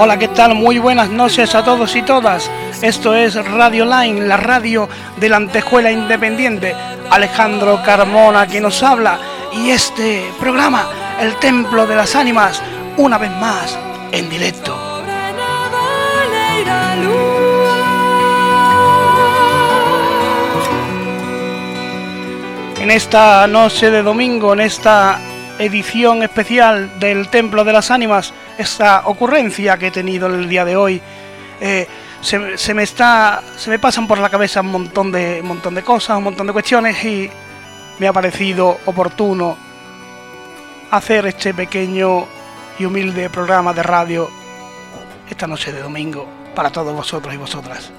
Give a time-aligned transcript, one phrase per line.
[0.00, 0.54] Hola, ¿qué tal?
[0.54, 2.48] Muy buenas noches a todos y todas.
[2.82, 6.72] Esto es Radio Line, la radio de la Antejuela Independiente.
[7.10, 9.18] Alejandro Carmona que nos habla
[9.52, 10.88] y este programa,
[11.20, 12.62] El Templo de las Ánimas,
[12.96, 13.76] una vez más
[14.12, 14.78] en directo.
[22.80, 25.18] En esta noche de domingo, en esta
[25.58, 30.76] edición especial del Templo de las Ánimas, esta ocurrencia que he tenido el día de
[30.76, 31.00] hoy.
[31.60, 31.86] Eh,
[32.20, 33.42] se, me está.
[33.56, 35.40] se me pasan por la cabeza un montón de.
[35.42, 37.30] montón de cosas, un montón de cuestiones y
[37.98, 39.56] me ha parecido oportuno
[40.90, 42.26] hacer este pequeño
[42.78, 44.30] y humilde programa de radio
[45.28, 47.92] esta noche de domingo para todos vosotros y vosotras.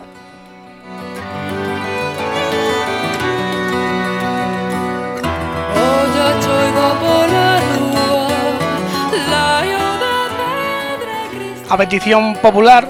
[11.69, 12.89] A petición popular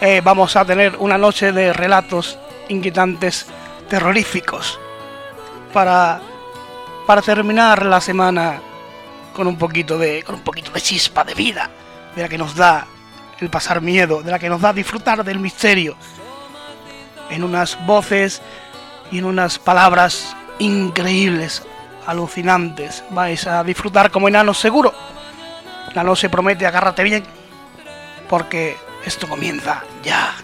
[0.00, 2.38] eh, vamos a tener una noche de relatos
[2.68, 3.46] inquietantes,
[3.88, 4.80] terroríficos,
[5.74, 6.20] para,
[7.06, 8.60] para terminar la semana
[9.34, 11.68] con un poquito de con un poquito de chispa de vida,
[12.14, 12.86] de la que nos da
[13.40, 15.96] el pasar miedo, de la que nos da disfrutar del misterio,
[17.28, 18.40] en unas voces
[19.10, 21.62] y en unas palabras increíbles,
[22.06, 23.04] alucinantes.
[23.10, 24.94] Vais a disfrutar como enanos seguro.
[25.94, 27.24] La noche promete, agárrate bien,
[28.28, 30.34] porque esto comienza ya.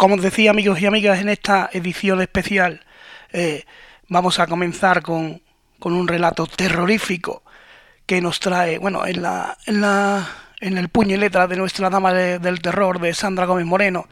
[0.00, 2.80] Como os decía amigos y amigas, en esta edición especial
[3.32, 3.66] eh,
[4.08, 5.42] vamos a comenzar con,
[5.78, 7.42] un relato terrorífico
[8.06, 10.26] que nos trae, bueno, en, la, en, la,
[10.58, 14.08] en el puño y letra de nuestra dama del terror de Sandra Gómez Moreno,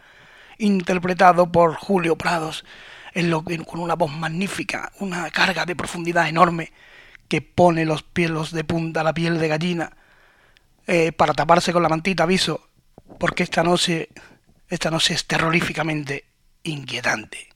[0.58, 2.66] interpretado por Julio Prados,
[3.14, 6.70] en lo, con una voz magnífica, una carga de profundidad enorme
[7.28, 9.90] que pone los pelos de punta la piel de gallina
[10.86, 12.68] eh, para taparse con la mantita aviso,
[13.18, 14.10] porque esta noche
[14.68, 16.24] esta noche es terroríficamente
[16.62, 17.48] inquietante.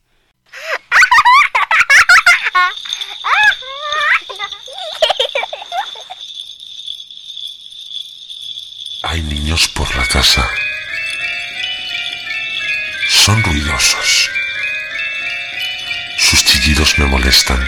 [9.02, 10.48] Hay niños por la casa.
[13.08, 14.30] Son ruidosos.
[16.16, 17.62] Sus chillidos me molestan.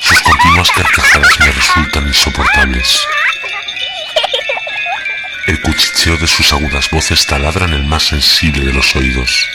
[0.00, 3.06] Sus continuas carcajadas me resultan insoportables.
[5.46, 9.48] El cuchicheo de sus agudas voces taladran el más sensible de los oídos.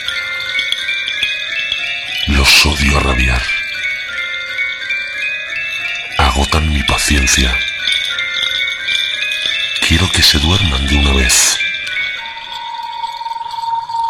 [2.26, 3.42] Los odio a rabiar.
[6.18, 7.58] Agotan mi paciencia.
[9.88, 11.58] Quiero que se duerman de una vez.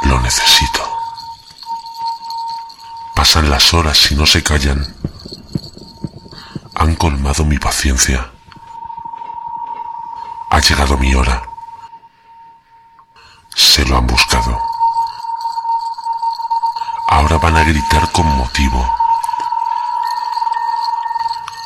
[0.03, 0.99] Lo necesito.
[3.15, 4.85] Pasan las horas y no se callan.
[6.75, 8.33] Han colmado mi paciencia.
[10.51, 11.48] Ha llegado mi hora
[13.59, 14.63] se lo han buscado.
[17.09, 18.95] Ahora van a gritar con motivo.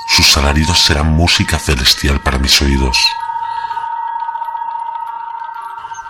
[0.07, 2.97] Sus alaridos serán música celestial para mis oídos.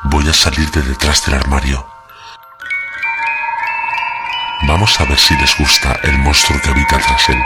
[0.04, 1.84] Voy a salir de detrás del armario.
[4.68, 7.42] Vamos a ver si les gusta el monstruo que habita tras él.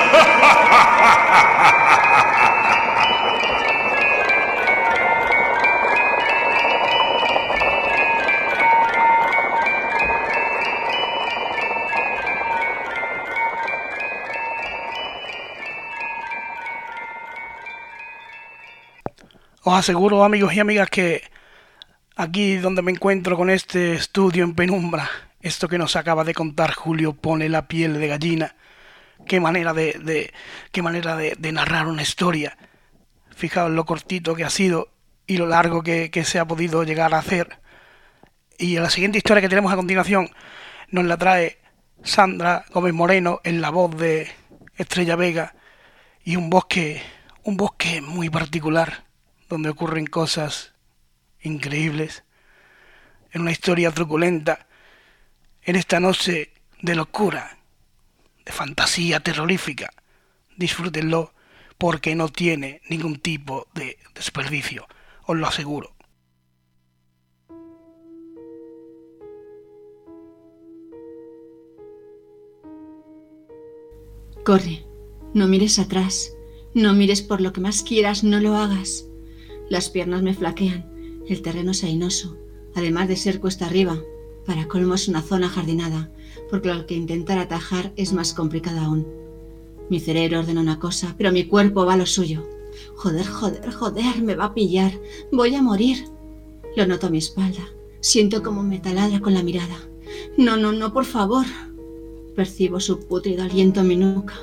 [19.68, 21.24] Os aseguro, amigos y amigas, que
[22.14, 25.10] aquí donde me encuentro con este estudio en penumbra,
[25.40, 28.54] esto que nos acaba de contar Julio pone la piel de gallina.
[29.26, 30.32] Qué manera de,
[30.70, 32.56] qué manera de, narrar una historia.
[33.34, 34.92] Fijaos lo cortito que ha sido
[35.26, 37.58] y lo largo que, que se ha podido llegar a hacer.
[38.58, 40.30] Y la siguiente historia que tenemos a continuación
[40.92, 41.58] nos la trae
[42.04, 44.28] Sandra Gómez Moreno en la voz de
[44.76, 45.56] Estrella Vega
[46.22, 47.02] y un bosque,
[47.42, 49.05] un bosque muy particular
[49.48, 50.72] donde ocurren cosas
[51.40, 52.24] increíbles
[53.32, 54.66] en una historia truculenta,
[55.62, 57.58] en esta noche de locura,
[58.44, 59.90] de fantasía terrorífica.
[60.56, 61.34] Disfrútenlo
[61.78, 64.86] porque no tiene ningún tipo de desperdicio,
[65.26, 65.94] os lo aseguro.
[74.44, 74.86] Corre,
[75.34, 76.32] no mires atrás,
[76.72, 79.04] no mires por lo que más quieras, no lo hagas.
[79.68, 80.86] Las piernas me flaquean,
[81.28, 82.36] el terreno es ainoso,
[82.74, 84.00] además de ser cuesta arriba.
[84.44, 86.10] Para colmo es una zona jardinada,
[86.50, 89.06] porque lo que intentar atajar es más complicado aún.
[89.90, 92.46] Mi cerebro ordena una cosa, pero mi cuerpo va a lo suyo.
[92.94, 94.92] Joder, joder, joder, me va a pillar.
[95.32, 96.04] Voy a morir.
[96.76, 97.66] Lo noto a mi espalda.
[98.00, 99.76] Siento como me taladra con la mirada.
[100.36, 101.46] No, no, no, por favor.
[102.34, 104.34] Percibo su putrido aliento en mi nuca,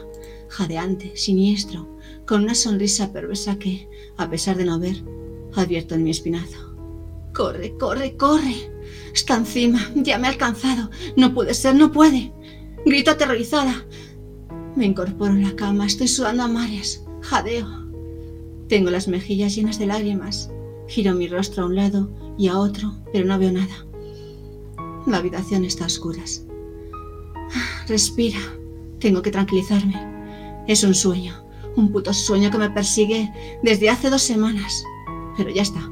[0.50, 1.88] jadeante, siniestro,
[2.28, 5.04] con una sonrisa perversa que, a pesar de no ver,
[5.56, 6.76] advierto en mi espinazo.
[7.34, 8.72] Corre, corre, corre.
[9.14, 10.90] Está encima, ya me ha alcanzado.
[11.16, 12.32] No puede ser, no puede.
[12.86, 13.86] Grito aterrorizada.
[14.76, 17.68] Me incorporo en la cama, estoy sudando a mares, jadeo.
[18.68, 20.50] Tengo las mejillas llenas de lágrimas.
[20.88, 23.86] Giro mi rostro a un lado y a otro, pero no veo nada.
[25.06, 26.46] La habitación está a oscuras.
[27.88, 28.40] Respira.
[29.00, 29.96] Tengo que tranquilizarme.
[30.68, 31.43] Es un sueño,
[31.76, 33.32] un puto sueño que me persigue
[33.62, 34.84] desde hace dos semanas.
[35.38, 35.90] Pero ya está.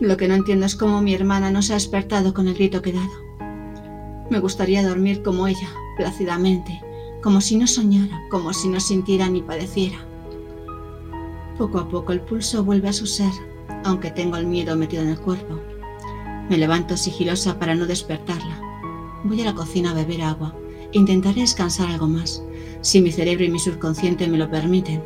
[0.00, 2.82] Lo que no entiendo es cómo mi hermana no se ha despertado con el grito
[2.82, 4.26] que he dado.
[4.30, 6.80] Me gustaría dormir como ella, plácidamente,
[7.22, 9.98] como si no soñara, como si no sintiera ni padeciera.
[11.58, 13.32] Poco a poco el pulso vuelve a su ser,
[13.84, 15.60] aunque tengo el miedo metido en el cuerpo.
[16.48, 18.60] Me levanto sigilosa para no despertarla.
[19.24, 20.54] Voy a la cocina a beber agua
[20.92, 22.42] Intentaré descansar algo más,
[22.82, 25.02] si mi cerebro y mi subconsciente me lo permiten.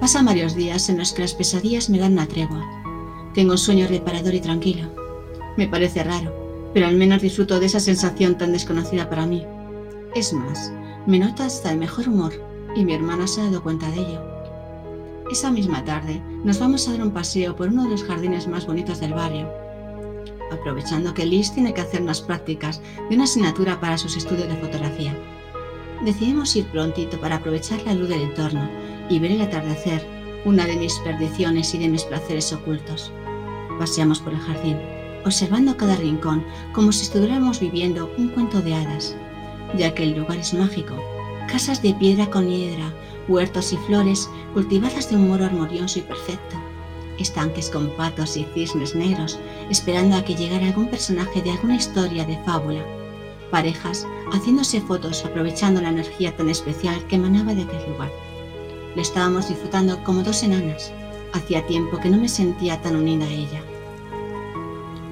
[0.00, 2.64] Pasan varios días en los que las pesadillas me dan una tregua.
[3.34, 4.88] Tengo un sueño reparador y tranquilo.
[5.56, 6.32] Me parece raro,
[6.72, 9.44] pero al menos disfruto de esa sensación tan desconocida para mí.
[10.14, 10.72] Es más,
[11.06, 12.32] me nota hasta el mejor humor
[12.74, 14.22] y mi hermana se ha dado cuenta de ello.
[15.30, 18.66] Esa misma tarde nos vamos a dar un paseo por uno de los jardines más
[18.66, 19.48] bonitos del barrio
[20.54, 24.56] aprovechando que Liz tiene que hacer unas prácticas de una asignatura para sus estudios de
[24.56, 25.14] fotografía.
[26.04, 28.68] Decidimos ir prontito para aprovechar la luz del entorno
[29.08, 30.06] y ver el atardecer,
[30.44, 33.10] una de mis perdiciones y de mis placeres ocultos.
[33.78, 34.78] Paseamos por el jardín,
[35.24, 39.16] observando cada rincón como si estuviéramos viviendo un cuento de hadas,
[39.78, 40.94] ya que el lugar es mágico.
[41.48, 42.92] Casas de piedra con hiedra,
[43.26, 46.56] huertos y flores cultivadas de un modo armonioso y perfecto
[47.18, 49.38] estanques con patos y cisnes negros,
[49.70, 52.84] esperando a que llegara algún personaje de alguna historia de fábula,
[53.50, 58.10] parejas haciéndose fotos aprovechando la energía tan especial que emanaba de aquel lugar.
[58.94, 60.92] Lo estábamos disfrutando como dos enanas.
[61.32, 63.62] Hacía tiempo que no me sentía tan unida a ella.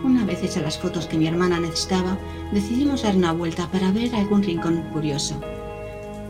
[0.05, 2.19] Una vez hechas las fotos que mi hermana necesitaba,
[2.53, 5.41] decidimos dar una vuelta para ver algún rincón curioso.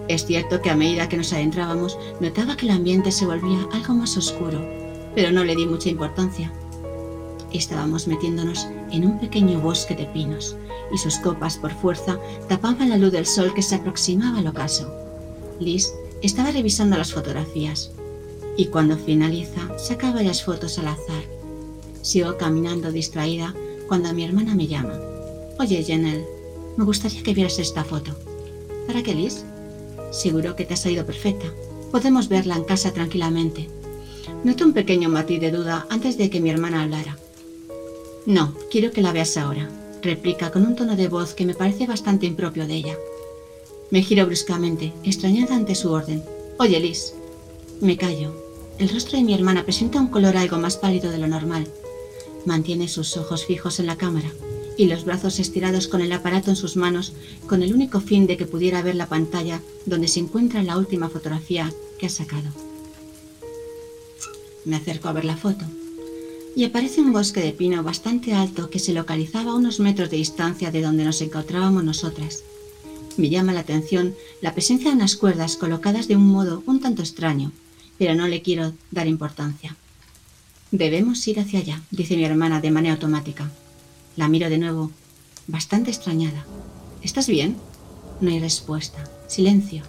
[0.09, 3.95] Es cierto que a medida que nos adentrábamos, notaba que el ambiente se volvía algo
[3.95, 4.83] más oscuro
[5.15, 6.53] pero no le di mucha importancia.
[7.53, 10.57] Estábamos metiéndonos en un pequeño bosque de pinos
[10.93, 12.19] y sus copas por fuerza
[12.49, 14.93] tapaban la luz del sol que se aproximaba al ocaso.
[15.59, 17.91] Liz estaba revisando las fotografías
[18.57, 21.25] y cuando finaliza saca varias fotos al azar.
[22.03, 23.55] Sigo caminando distraída
[23.89, 24.95] cuando mi hermana me llama.
[25.59, 26.27] Oye, Janelle,
[26.77, 28.13] me gustaría que vieras esta foto.
[28.87, 29.45] ¿Para qué, Liz?
[30.11, 31.47] Seguro que te ha salido perfecta.
[31.91, 33.69] Podemos verla en casa tranquilamente.
[34.45, 37.17] Noté un pequeño matiz de duda antes de que mi hermana hablara.
[38.27, 39.69] No, quiero que la veas ahora,
[40.03, 42.97] replica con un tono de voz que me parece bastante impropio de ella.
[43.91, 46.23] Me giro bruscamente, extrañada ante su orden.
[46.59, 47.15] Oye, Liz.
[47.81, 48.35] Me callo.
[48.79, 51.67] El rostro de mi hermana presenta un color algo más pálido de lo normal.
[52.45, 54.33] Mantiene sus ojos fijos en la cámara
[54.77, 57.13] y los brazos estirados con el aparato en sus manos
[57.47, 61.09] con el único fin de que pudiera ver la pantalla donde se encuentra la última
[61.09, 62.49] fotografía que ha sacado.
[64.65, 65.65] Me acerco a ver la foto
[66.55, 70.19] y aparece un bosque de pino bastante alto que se localizaba a unos metros de
[70.19, 72.43] distancia de donde nos encontrábamos nosotras.
[73.17, 77.03] Me llama la atención la presencia de unas cuerdas colocadas de un modo un tanto
[77.03, 77.53] extraño,
[77.99, 79.77] pero no le quiero dar importancia.
[80.71, 83.51] Debemos ir hacia allá, dice mi hermana de manera automática.
[84.17, 84.91] La miro de nuevo,
[85.47, 86.47] bastante extrañada.
[87.03, 87.57] ¿Estás bien?
[88.21, 89.05] No hay respuesta.
[89.27, 89.83] Silencio.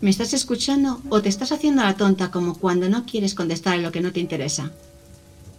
[0.00, 3.90] ¿Me estás escuchando o te estás haciendo la tonta como cuando no quieres contestar lo
[3.90, 4.72] que no te interesa?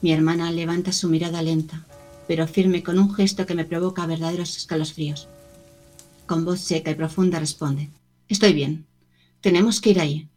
[0.01, 1.85] Mi hermana levanta su mirada lenta,
[2.27, 5.27] pero firme con un gesto que me provoca verdaderos escalofríos.
[6.25, 7.89] Con voz seca y profunda responde,
[8.29, 8.85] Estoy bien.
[9.41, 10.29] Tenemos que ir ahí.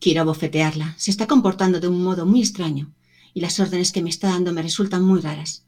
[0.00, 0.94] Quiero bofetearla.
[0.96, 2.92] Se está comportando de un modo muy extraño
[3.34, 5.64] y las órdenes que me está dando me resultan muy raras.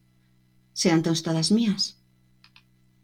[0.73, 1.97] Serán tostadas mías.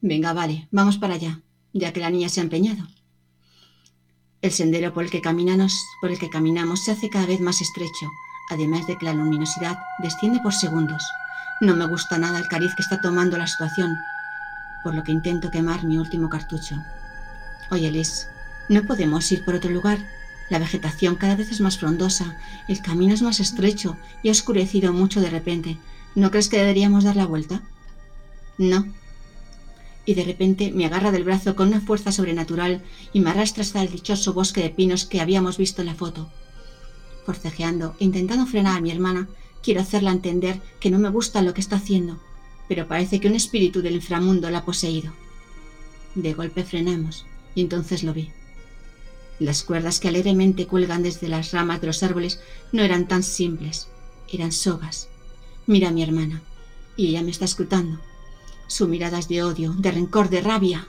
[0.01, 1.43] Venga, vale, vamos para allá,
[1.73, 2.87] ya que la niña se ha empeñado.
[4.41, 7.61] El sendero por el que caminamos, por el que caminamos se hace cada vez más
[7.61, 8.07] estrecho,
[8.51, 11.05] además de que la luminosidad desciende por segundos.
[11.61, 13.99] No me gusta nada el cariz que está tomando la situación,
[14.83, 16.77] por lo que intento quemar mi último cartucho.
[17.71, 18.29] Oye, Liz,
[18.69, 19.99] ¿no podemos ir por otro lugar?
[20.49, 22.37] La vegetación cada vez es más frondosa,
[22.69, 25.79] el camino es más estrecho y ha oscurecido mucho de repente.
[26.15, 27.63] ¿No crees que deberíamos dar la vuelta?
[28.59, 28.87] No.
[30.05, 33.83] Y de repente me agarra del brazo con una fuerza sobrenatural y me arrastra hasta
[33.83, 36.31] el dichoso bosque de pinos que habíamos visto en la foto.
[37.27, 39.29] Forcejeando intentando frenar a mi hermana,
[39.61, 42.19] quiero hacerla entender que no me gusta lo que está haciendo,
[42.69, 45.13] pero parece que un espíritu del inframundo la ha poseído.
[46.15, 48.31] De golpe frenamos y entonces lo vi.
[49.41, 52.41] Las cuerdas que alegremente cuelgan desde las ramas de los árboles
[52.71, 53.89] no eran tan simples,
[54.33, 55.09] eran sogas.
[55.67, 56.43] Mira a mi hermana,
[56.97, 57.99] y ella me está escrutando.
[58.69, 60.87] Su mirada es de odio, de rencor, de rabia.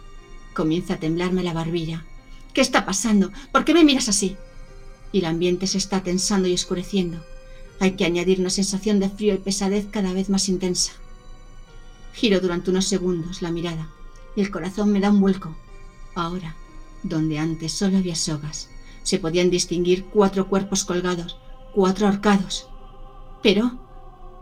[0.54, 2.06] Comienza a temblarme la barbilla.
[2.54, 3.32] ¿Qué está pasando?
[3.52, 4.38] ¿Por qué me miras así?
[5.12, 7.24] Y el ambiente se está tensando y oscureciendo.
[7.80, 10.94] Hay que añadir una sensación de frío y pesadez cada vez más intensa.
[12.14, 13.90] Giro durante unos segundos la mirada
[14.36, 15.56] y el corazón me da un vuelco.
[16.16, 16.56] Ahora,
[17.04, 18.70] donde antes solo había sogas,
[19.04, 21.38] se podían distinguir cuatro cuerpos colgados,
[21.74, 22.68] cuatro ahorcados.
[23.44, 23.78] Pero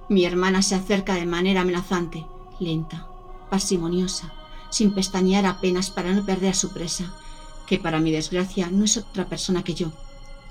[0.10, 2.26] mi hermana se acerca de manera amenazante,
[2.60, 3.08] lenta,
[3.50, 4.34] parsimoniosa,
[4.70, 7.14] sin pestañear apenas para no perder a su presa,
[7.68, 9.92] que para mi desgracia no es otra persona que yo,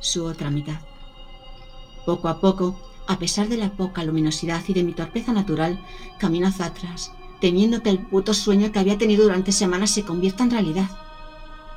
[0.04, 0.80] su otra mitad.
[2.04, 5.80] Poco a poco, a pesar de la poca luminosidad y de mi torpeza natural,
[6.18, 10.44] camino hacia atrás, temiendo que el puto sueño que había tenido durante semanas se convierta
[10.44, 10.90] en realidad.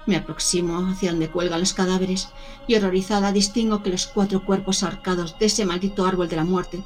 [0.06, 2.30] Me aproximo hacia donde cuelgan los cadáveres
[2.68, 6.84] y horrorizada distingo que los cuatro cuerpos ahorcados de ese maldito árbol de la muerte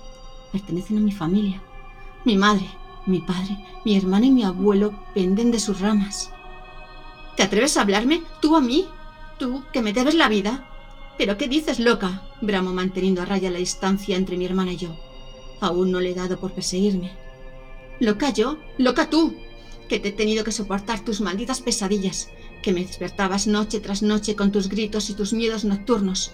[0.51, 1.61] pertenecen a mi familia.
[2.23, 2.67] Mi madre,
[3.05, 6.31] mi padre, mi hermana y mi abuelo penden de sus ramas.
[7.35, 8.23] ¿Te atreves a hablarme?
[8.41, 8.87] ¿Tú a mí?
[9.37, 10.70] ¿Tú que me debes la vida?
[11.17, 12.23] ¿Pero qué dices, loca?
[12.41, 14.97] bramo manteniendo a raya la distancia entre mi hermana y yo.
[15.59, 17.11] Aún no le he dado por perseguirme.
[17.99, 18.57] ¿Loca yo?
[18.77, 19.35] ¿Loca tú?
[19.87, 22.29] Que te he tenido que soportar tus malditas pesadillas,
[22.63, 26.31] que me despertabas noche tras noche con tus gritos y tus miedos nocturnos.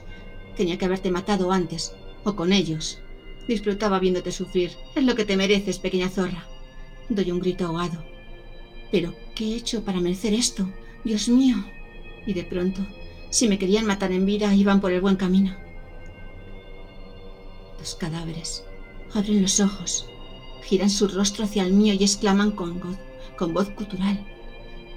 [0.56, 1.94] Tenía que haberte matado antes,
[2.24, 3.00] o con ellos.
[3.48, 4.72] Disfrutaba viéndote sufrir.
[4.96, 6.48] Es lo que te mereces, pequeña zorra.
[7.10, 8.04] Doy un grito ahogado.
[8.92, 10.70] Pero, ¿qué he hecho para merecer esto?
[11.04, 11.58] Dios mío.
[12.26, 12.86] Y de pronto,
[13.30, 15.56] si me querían matar en vida, iban por el buen camino.
[17.80, 18.64] Los cadáveres
[19.14, 20.08] abren los ojos,
[20.64, 22.82] giran su rostro hacia el mío y exclaman con,
[23.38, 24.26] con voz cultural.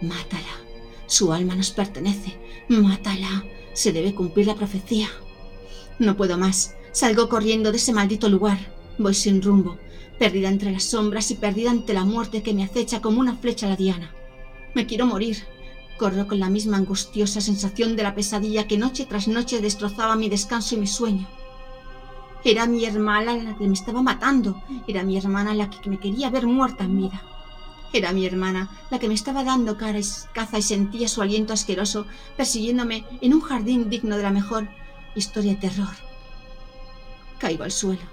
[0.01, 0.65] Mátala.
[1.07, 2.39] Su alma nos pertenece.
[2.69, 3.45] Mátala.
[3.73, 5.09] Se debe cumplir la profecía.
[5.99, 6.75] No puedo más.
[6.93, 8.59] Salgo corriendo de ese maldito lugar.
[8.99, 9.79] Voy sin rumbo,
[10.19, 13.67] perdida entre las sombras y perdida ante la muerte que me acecha como una flecha
[13.67, 14.15] a la diana.
[14.75, 15.39] Me quiero morir.
[16.01, 20.31] Corro con la misma angustiosa sensación de la pesadilla que noche tras noche destrozaba mi
[20.31, 21.29] descanso y mi sueño.
[22.43, 24.63] Era mi hermana la que me estaba matando.
[24.89, 27.23] Era mi hermana la que me quería ver muerta en vida.
[27.93, 33.05] Era mi hermana, la que me estaba dando caza y sentía su aliento asqueroso persiguiéndome
[33.21, 34.71] en un jardín digno de la mejor
[35.15, 35.95] historia de terror.
[37.39, 38.07] Caigo al suelo,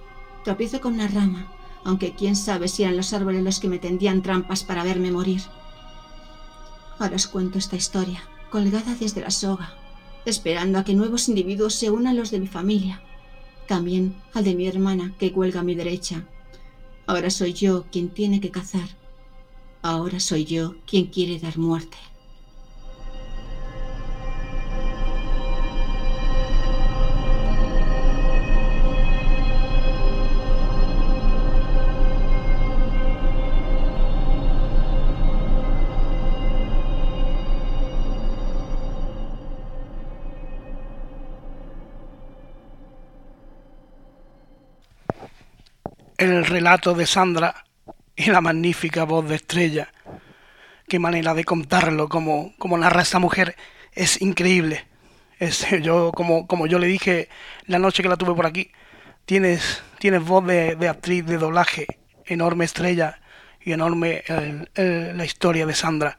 [0.43, 1.53] tropiezo con una rama,
[1.85, 5.41] aunque quién sabe si eran los árboles los que me tendían trampas para verme morir.
[6.99, 9.73] Ahora os cuento esta historia, colgada desde la soga,
[10.25, 13.01] esperando a que nuevos individuos se unan a los de mi familia,
[13.67, 16.25] también al de mi hermana que cuelga a mi derecha.
[17.05, 18.89] Ahora soy yo quien tiene que cazar
[19.81, 21.97] Ahora soy yo quien quiere dar muerte.
[46.17, 47.63] El relato de Sandra
[48.15, 49.93] y la magnífica voz de Estrella.
[50.87, 53.55] Qué manera de contarlo, como, como narra esta mujer,
[53.93, 54.87] es increíble.
[55.37, 57.29] Es, yo, como, como yo le dije
[57.67, 58.71] la noche que la tuve por aquí,
[59.25, 61.85] tienes, tienes voz de, actriz de doblaje,
[62.25, 63.19] enorme estrella
[63.63, 64.23] y enorme
[64.75, 66.17] la historia de Sandra.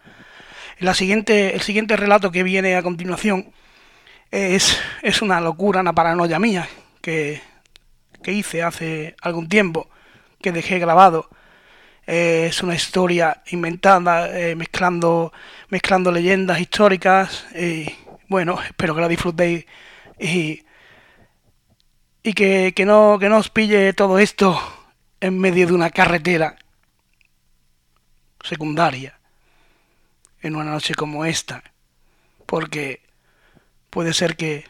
[0.78, 3.52] La siguiente, el siguiente relato que viene a continuación
[4.30, 6.68] es, es una locura, una paranoia mía
[7.00, 7.47] que,
[8.22, 9.88] que hice hace algún tiempo,
[10.40, 11.28] que dejé grabado
[12.10, 15.30] eh, es una historia inventada, eh, mezclando,
[15.68, 17.46] mezclando leyendas históricas.
[17.54, 17.94] Y
[18.28, 19.66] bueno, espero que la disfrutéis
[20.18, 20.64] y,
[22.22, 24.58] y que, que, no, que no os pille todo esto
[25.20, 26.56] en medio de una carretera
[28.42, 29.20] secundaria
[30.40, 31.62] en una noche como esta,
[32.46, 33.02] porque
[33.90, 34.64] puede ser que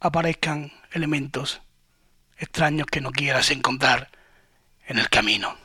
[0.00, 1.62] aparezcan elementos
[2.38, 4.10] extraños que no quieras encontrar
[4.86, 5.56] en el camino.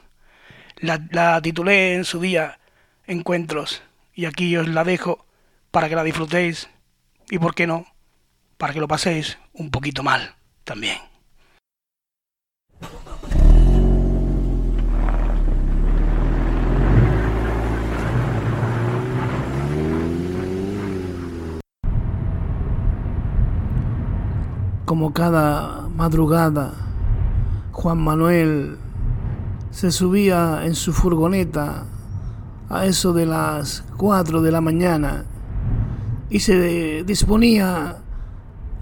[0.78, 2.60] La, titulé en su día
[3.06, 5.26] Encuentros y aquí os la dejo
[5.72, 6.70] para que la disfrutéis
[7.30, 7.86] y, por qué no,
[8.58, 10.98] para que lo paséis un poquito mal también.
[24.86, 26.74] Como cada madrugada,
[27.72, 28.78] Juan Manuel
[29.72, 31.86] se subía en su furgoneta
[32.70, 35.24] a eso de las 4 de la mañana
[36.30, 37.98] y se disponía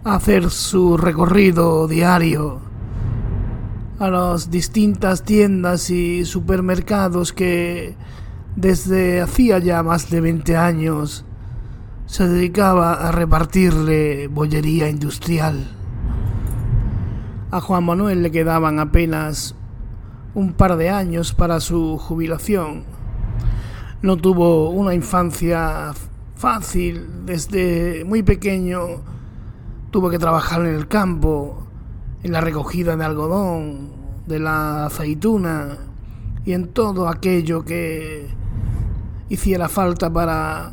[0.04, 2.60] a hacer su recorrido diario
[4.00, 7.96] a las distintas tiendas y supermercados que
[8.56, 11.26] desde hacía ya más de 20 años
[12.08, 15.81] se dedicaba a repartirle bollería industrial.
[17.52, 19.56] A Juan Manuel le quedaban apenas
[20.36, 22.86] un par de años para su jubilación.
[24.02, 25.92] No tuvo una infancia
[26.36, 29.02] fácil, desde muy pequeño
[29.90, 31.68] tuvo que trabajar en el campo,
[32.24, 33.92] en la recogida de algodón,
[34.28, 35.78] de la aceituna
[36.46, 38.30] y en todo aquello que
[39.28, 40.72] hiciera falta para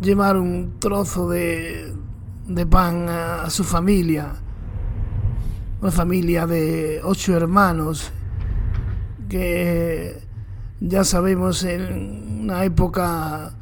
[0.00, 1.94] llevar un trozo de,
[2.48, 4.42] de pan a su familia.
[5.80, 8.10] Una familia de ocho hermanos
[9.28, 10.20] que
[10.80, 13.52] ya sabemos en una época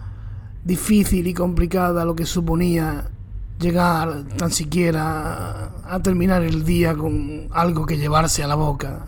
[0.64, 3.11] difícil y complicada lo que suponía
[3.59, 9.05] llegar tan siquiera a terminar el día con algo que llevarse a la boca.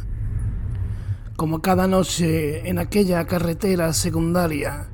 [1.35, 4.87] Como cada noche en aquella carretera secundaria,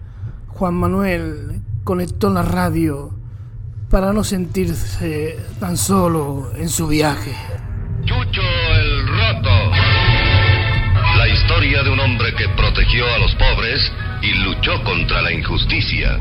[0.48, 3.10] Juan Manuel conectó la radio
[3.90, 7.32] para no sentirse tan solo en su viaje.
[8.04, 9.74] Chucho el Roto
[11.16, 13.80] la historia de un hombre que protegió a los pobres
[14.20, 16.18] y luchó contra la injusticia.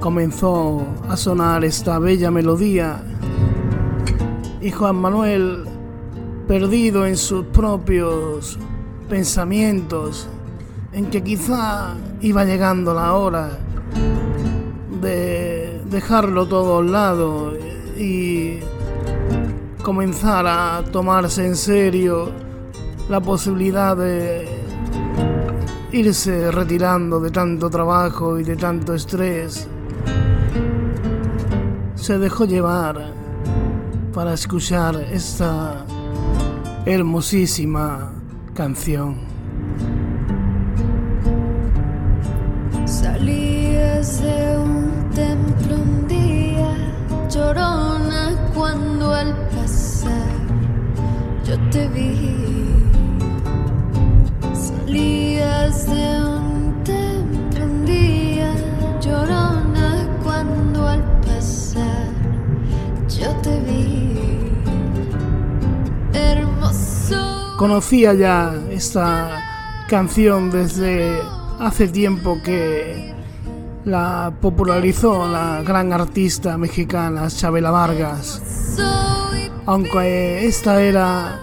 [0.00, 3.02] Comenzó a sonar esta bella melodía
[4.60, 5.64] y Juan Manuel,
[6.50, 8.58] perdido en sus propios
[9.08, 10.26] pensamientos,
[10.92, 13.50] en que quizá iba llegando la hora
[15.00, 17.52] de dejarlo todo a un lado
[17.96, 18.58] y
[19.84, 22.32] comenzar a tomarse en serio
[23.08, 24.48] la posibilidad de
[25.92, 29.68] irse retirando de tanto trabajo y de tanto estrés.
[31.94, 33.12] Se dejó llevar
[34.12, 35.84] para escuchar esta
[36.86, 38.12] hermosísima
[38.54, 39.16] canción.
[42.86, 46.76] Salías de un templo un día,
[47.28, 50.10] llorona, cuando al pasar
[51.44, 52.39] yo te vi.
[67.60, 71.20] Conocía ya esta canción desde
[71.58, 73.12] hace tiempo que
[73.84, 78.40] la popularizó la gran artista mexicana Chabela Vargas.
[79.66, 81.38] Aunque esta era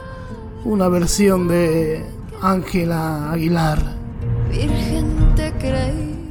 [0.65, 2.03] una versión de
[2.41, 3.77] Ángela Aguilar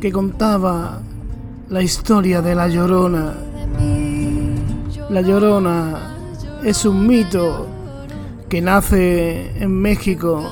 [0.01, 0.99] que contaba
[1.69, 3.35] la historia de la Llorona.
[5.11, 6.17] La Llorona
[6.65, 7.76] es un mito
[8.49, 10.43] que nace en México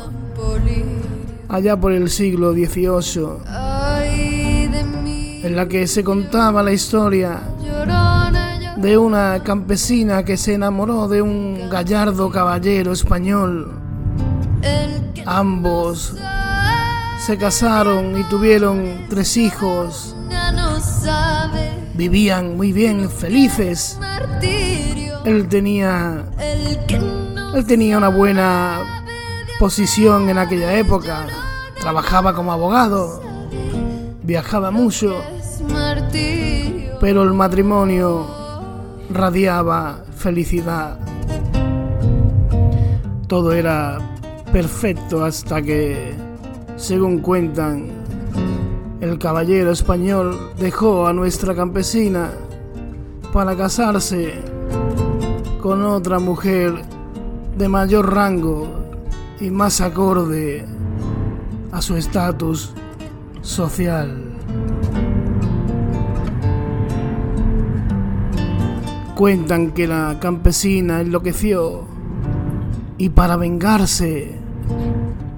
[1.49, 3.27] allá por el siglo XVIII,
[5.43, 7.41] en la que se contaba la historia
[8.77, 13.73] de una campesina que se enamoró de un gallardo caballero español.
[15.27, 16.15] Ambos
[17.25, 20.15] se casaron y tuvieron tres hijos.
[21.95, 23.99] Vivían muy bien, felices.
[25.25, 26.27] Él tenía,
[27.55, 29.07] él tenía una buena
[29.61, 31.27] posición en aquella época.
[31.81, 33.23] Trabajaba como abogado,
[34.23, 35.15] viajaba mucho,
[37.01, 38.27] pero el matrimonio
[39.11, 40.99] radiaba felicidad.
[43.29, 43.99] Todo era
[44.53, 46.13] perfecto hasta que,
[46.77, 47.91] según cuentan,
[49.01, 52.31] el caballero español dejó a nuestra campesina
[53.33, 54.43] para casarse
[55.61, 56.94] con otra mujer
[57.57, 58.67] de mayor rango
[59.41, 60.65] y más acorde
[61.71, 62.73] a su estatus
[63.43, 64.33] social.
[69.15, 71.85] Cuentan que la campesina enloqueció
[72.99, 74.37] y para vengarse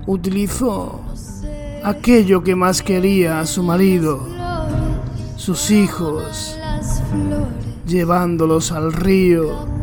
[0.06, 1.02] utilizó
[1.84, 4.26] aquello que más quería a su marido,
[5.36, 6.58] sus hijos,
[7.86, 9.75] llevándolos al río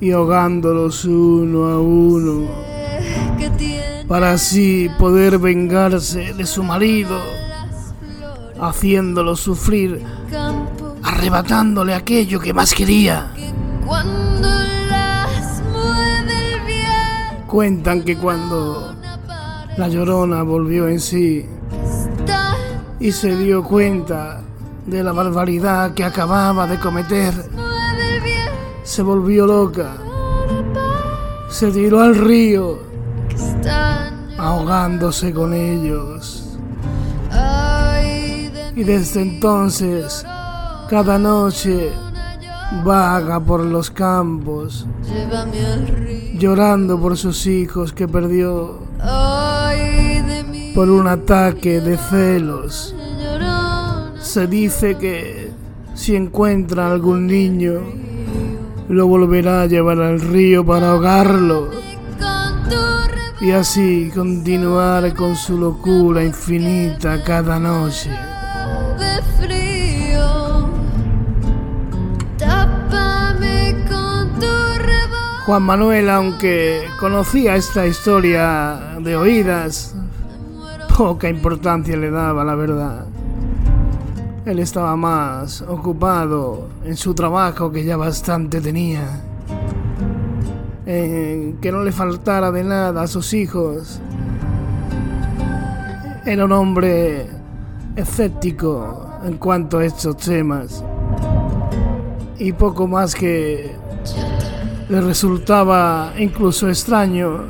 [0.00, 2.48] y ahogándolos uno a uno,
[4.06, 7.18] para así poder vengarse de su marido,
[8.60, 10.02] haciéndolo sufrir,
[11.02, 13.32] arrebatándole aquello que más quería.
[17.46, 18.94] Cuentan que cuando
[19.76, 21.46] la llorona volvió en sí
[23.00, 24.42] y se dio cuenta
[24.86, 27.32] de la barbaridad que acababa de cometer,
[28.88, 29.96] se volvió loca,
[31.50, 32.78] se tiró al río,
[34.38, 36.56] ahogándose con ellos.
[38.74, 40.24] Y desde entonces,
[40.88, 41.90] cada noche,
[42.82, 44.86] vaga por los campos,
[46.38, 48.78] llorando por sus hijos que perdió
[50.74, 52.94] por un ataque de celos.
[54.18, 55.50] Se dice que
[55.94, 57.82] si encuentra algún niño,
[58.88, 61.70] lo volverá a llevar al río para ahogarlo
[63.40, 68.10] y así continuar con su locura infinita cada noche.
[75.46, 79.94] Juan Manuel, aunque conocía esta historia de oídas,
[80.94, 83.06] poca importancia le daba, la verdad.
[84.48, 89.20] Él estaba más ocupado en su trabajo que ya bastante tenía.
[90.86, 94.00] En que no le faltara de nada a sus hijos.
[96.24, 97.26] Era un hombre
[97.94, 100.82] escéptico en cuanto a estos temas.
[102.38, 103.76] Y poco más que
[104.88, 107.42] le resultaba incluso extraño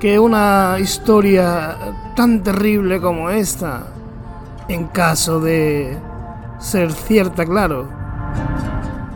[0.00, 1.76] que una historia
[2.16, 3.91] tan terrible como esta,
[4.68, 5.98] en caso de
[6.58, 7.88] ser cierta, claro,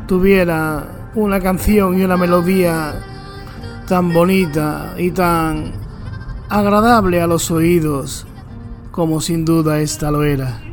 [0.06, 2.94] tuviera una canción y una melodía
[3.88, 5.72] tan bonita y tan
[6.48, 8.26] agradable a los oídos
[8.90, 10.65] como sin duda esta lo era.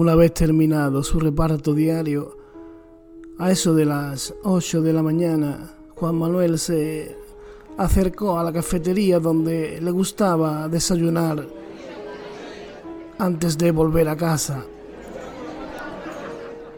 [0.00, 2.34] Una vez terminado su reparto diario,
[3.38, 7.18] a eso de las 8 de la mañana, Juan Manuel se
[7.76, 11.46] acercó a la cafetería donde le gustaba desayunar
[13.18, 14.64] antes de volver a casa.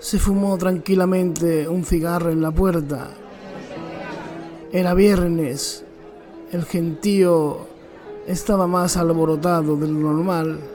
[0.00, 3.10] Se fumó tranquilamente un cigarro en la puerta.
[4.72, 5.84] Era viernes.
[6.50, 7.68] El gentío
[8.26, 10.71] estaba más alborotado de lo normal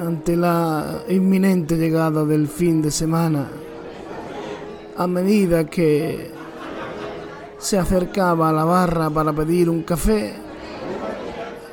[0.00, 3.48] ante la inminente llegada del fin de semana.
[4.96, 6.30] A medida que
[7.58, 10.34] se acercaba a la barra para pedir un café,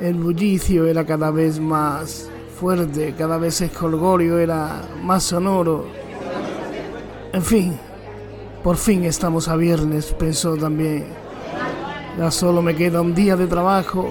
[0.00, 2.28] el bullicio era cada vez más
[2.58, 5.86] fuerte, cada vez el colgorio era más sonoro.
[7.32, 7.78] En fin,
[8.62, 11.06] por fin estamos a viernes, pensó también.
[12.18, 14.08] Ya solo me queda un día de trabajo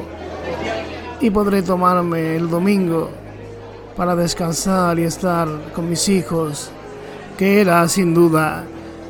[1.21, 3.09] y podré tomarme el domingo
[3.99, 6.71] para descansar y estar con mis hijos,
[7.37, 8.63] que era sin duda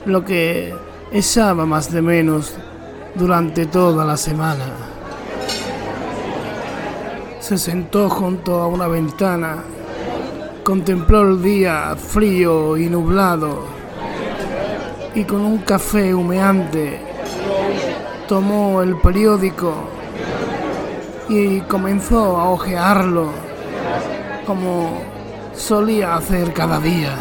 [0.06, 0.74] lo que
[1.12, 2.56] echaba más de menos
[3.14, 4.66] durante toda la semana.
[7.40, 9.58] Se sentó junto a una ventana,
[10.64, 13.66] contempló el día frío y nublado
[15.14, 17.00] y con un café humeante
[18.28, 19.72] tomó el periódico
[21.30, 23.49] y comenzó a hojearlo
[24.50, 24.98] como
[25.56, 27.14] solía hacer cada día.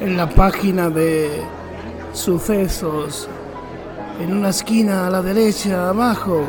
[0.00, 1.42] En la página de
[2.12, 3.28] sucesos,
[4.20, 6.44] en una esquina a la derecha abajo,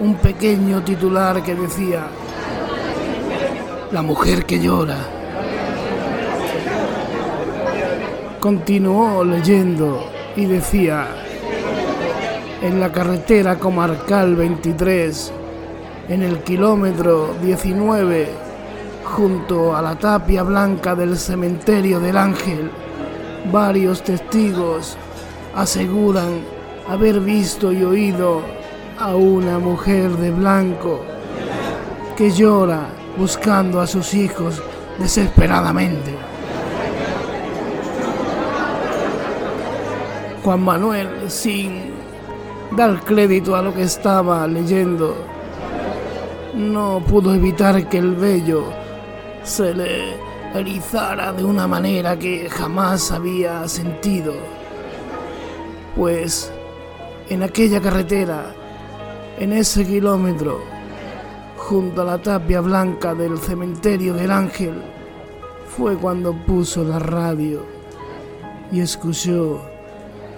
[0.00, 2.08] un pequeño titular que decía,
[3.92, 4.98] La mujer que llora.
[8.40, 11.06] Continuó leyendo y decía,
[12.60, 15.32] en la carretera comarcal 23,
[16.08, 18.28] en el kilómetro 19,
[19.04, 22.70] junto a la tapia blanca del cementerio del Ángel,
[23.50, 24.96] varios testigos
[25.54, 26.40] aseguran
[26.88, 28.42] haber visto y oído
[28.98, 31.00] a una mujer de blanco
[32.16, 34.62] que llora buscando a sus hijos
[34.98, 36.14] desesperadamente.
[40.44, 41.94] Juan Manuel, sin
[42.76, 45.33] dar crédito a lo que estaba leyendo,
[46.54, 48.64] no pudo evitar que el vello
[49.42, 50.14] se le
[50.54, 54.34] erizara de una manera que jamás había sentido.
[55.96, 56.52] Pues
[57.28, 58.54] en aquella carretera,
[59.38, 60.60] en ese kilómetro,
[61.56, 64.74] junto a la tapia blanca del cementerio del Ángel,
[65.76, 67.62] fue cuando puso la radio
[68.70, 69.60] y escuchó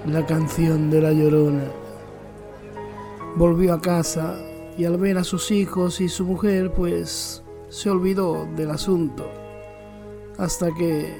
[0.06, 1.64] la canción de la llorona.
[3.36, 4.36] Volvió a casa
[4.78, 9.28] y al ver a sus hijos y su mujer, pues se olvidó del asunto.
[10.38, 11.16] Hasta que,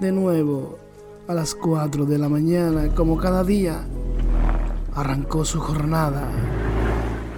[0.00, 0.78] de nuevo,
[1.26, 3.84] a las 4 de la mañana, como cada día,
[4.94, 6.30] arrancó su jornada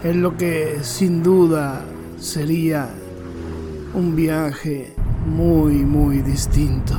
[0.03, 1.85] en lo que sin duda
[2.19, 2.91] sería
[3.95, 4.95] un viaje
[5.27, 6.95] muy, muy distinto.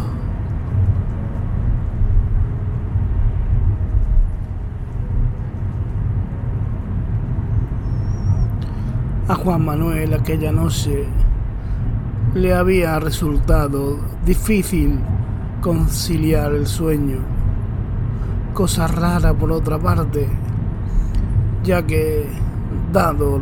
[9.26, 11.06] A Juan Manuel aquella noche
[12.36, 15.00] le había resultado difícil
[15.62, 17.20] conciliar el sueño,
[18.54, 20.28] cosa rara por otra parte,
[21.64, 22.26] ya que
[22.92, 23.40] dado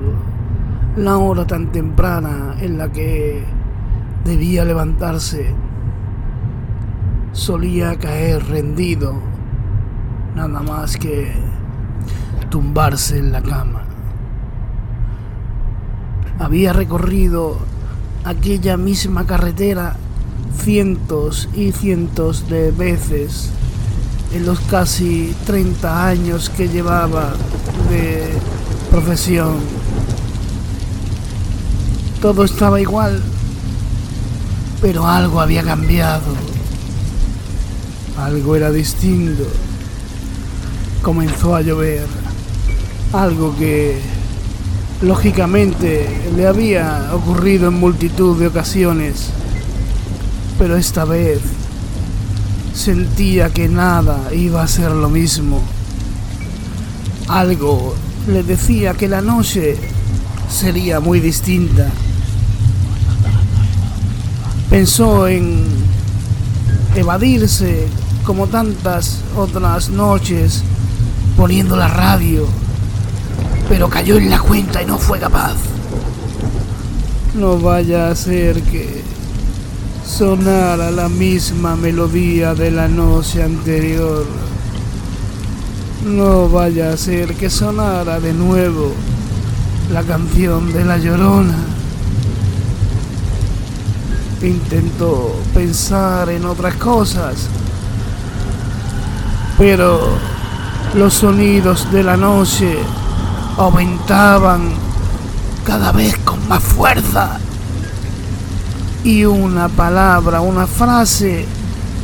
[0.97, 3.43] la hora tan temprana en la que
[4.23, 5.47] debía levantarse,
[7.31, 9.15] solía caer rendido,
[10.35, 11.31] nada más que
[12.51, 13.80] tumbarse en la cama.
[16.41, 17.59] Había recorrido
[18.23, 19.95] aquella misma carretera
[20.57, 23.49] cientos y cientos de veces
[24.33, 27.33] en los casi 30 años que llevaba
[27.91, 28.27] de
[28.89, 29.57] profesión.
[32.23, 33.21] Todo estaba igual,
[34.81, 36.33] pero algo había cambiado.
[38.17, 39.43] Algo era distinto.
[41.03, 42.07] Comenzó a llover.
[43.13, 44.01] Algo que
[45.01, 49.29] lógicamente le había ocurrido en multitud de ocasiones.
[50.59, 51.39] Pero esta vez
[52.73, 55.61] sentía que nada iba a ser lo mismo.
[57.27, 57.95] Algo
[58.27, 59.77] le decía que la noche
[60.49, 61.89] sería muy distinta.
[64.69, 65.63] Pensó en
[66.95, 67.87] evadirse
[68.25, 70.63] como tantas otras noches
[71.35, 72.47] poniendo la radio,
[73.71, 75.55] pero cayó en la cuenta y no fue capaz.
[77.33, 79.01] No vaya a ser que
[80.05, 84.25] sonara la misma melodía de la noche anterior.
[86.05, 88.91] No vaya a ser que sonara de nuevo
[89.93, 91.55] la canción de la llorona.
[94.41, 97.47] Intentó pensar en otras cosas,
[99.57, 100.09] pero
[100.93, 102.77] los sonidos de la noche
[103.57, 104.69] aumentaban
[105.65, 107.39] cada vez con más fuerza
[109.03, 111.45] y una palabra, una frase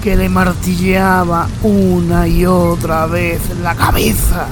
[0.04, 4.48] que le martilleaba una y otra vez la cabeza,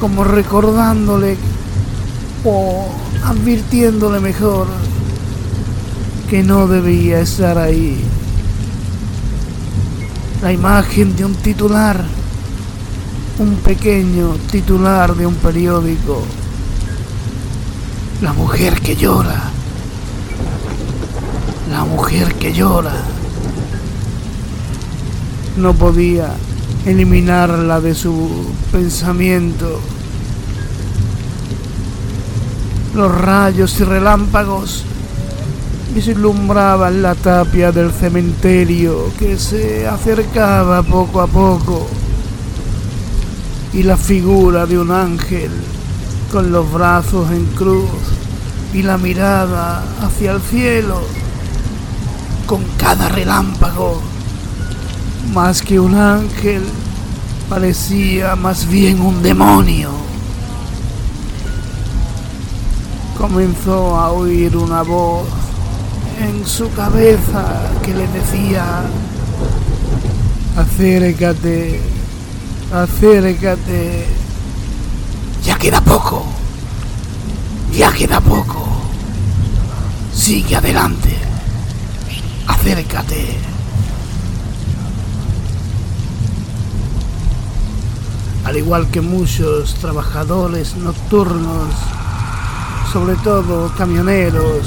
[0.00, 1.36] como recordándole
[2.44, 2.86] o
[3.24, 4.66] advirtiéndole mejor
[6.28, 8.04] que no debía estar ahí.
[10.42, 12.04] La imagen de un titular,
[13.42, 16.22] un pequeño titular de un periódico,
[18.20, 19.52] la mujer que llora
[21.72, 22.92] la mujer que llora.
[25.56, 26.34] No podía
[26.84, 28.28] eliminarla de su
[28.70, 29.80] pensamiento.
[32.94, 34.84] Los rayos y relámpagos
[35.94, 41.86] vislumbraban la tapia del cementerio que se acercaba poco a poco
[43.72, 45.50] y la figura de un ángel
[46.30, 47.88] con los brazos en cruz
[48.74, 51.00] y la mirada hacia el cielo
[52.46, 54.00] con cada relámpago.
[55.32, 56.62] Más que un ángel,
[57.48, 59.90] parecía más bien un demonio.
[63.16, 65.26] Comenzó a oír una voz
[66.20, 68.82] en su cabeza que le decía,
[70.56, 71.91] acércate,
[72.72, 74.06] acércate,
[75.44, 76.24] Ya queda poco.
[77.72, 78.66] Ya queda poco.
[80.14, 81.16] Sigue adelante.
[82.46, 83.38] Acércate.
[88.44, 91.74] Al igual que muchos trabajadores nocturnos,
[92.92, 94.66] sobre todo camioneros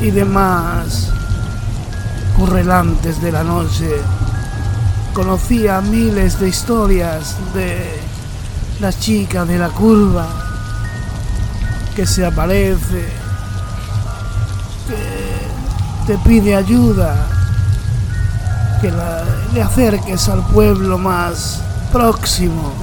[0.00, 1.10] y demás
[2.36, 3.90] correlantes de la noche,
[5.16, 7.98] conocía miles de historias de
[8.80, 10.28] la chica de la curva
[11.96, 13.06] que se aparece,
[14.86, 17.16] que te pide ayuda,
[18.82, 18.92] que
[19.54, 22.74] le acerques al pueblo más próximo.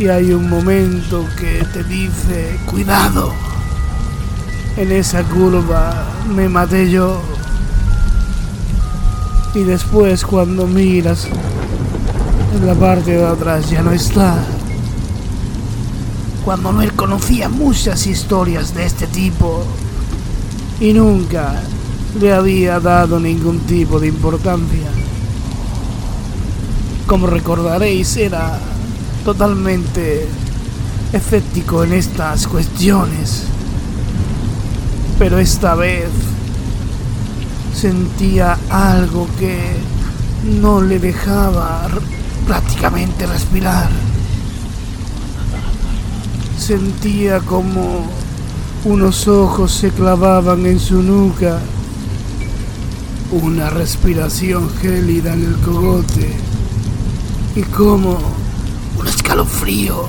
[0.00, 3.32] Y hay un momento que te dice, cuidado,
[4.76, 7.35] en esa curva me maté yo.
[9.56, 11.26] Y después cuando miras
[12.54, 14.36] en la parte de atrás ya no está.
[16.44, 19.64] Cuando Noel conocía muchas historias de este tipo
[20.78, 21.62] y nunca
[22.20, 24.90] le había dado ningún tipo de importancia.
[27.06, 28.58] Como recordaréis, era
[29.24, 30.28] totalmente
[31.14, 33.44] escéptico en estas cuestiones.
[35.18, 36.10] Pero esta vez
[37.76, 39.58] sentía algo que
[40.60, 41.86] no le dejaba
[42.46, 43.90] prácticamente respirar.
[46.58, 48.06] Sentía como
[48.84, 51.58] unos ojos se clavaban en su nuca,
[53.30, 56.34] una respiración gélida en el cogote
[57.54, 58.18] y como
[58.98, 60.06] un escalofrío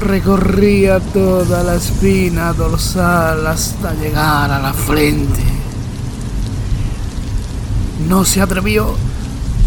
[0.00, 5.55] recorría toda la espina dorsal hasta llegar a la frente.
[8.08, 8.94] No se atrevió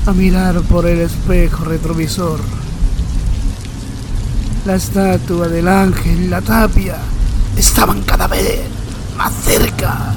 [0.05, 2.39] a mirar por el espejo retrovisor.
[4.65, 6.95] La estatua del ángel la tapia
[7.57, 8.61] estaban cada vez
[9.17, 10.13] más cerca.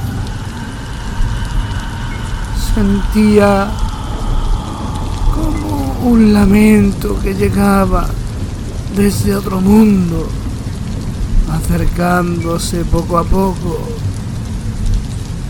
[2.74, 3.70] Sentía
[5.34, 8.06] como un lamento que llegaba
[8.96, 10.28] desde otro mundo,
[11.50, 13.80] acercándose poco a poco.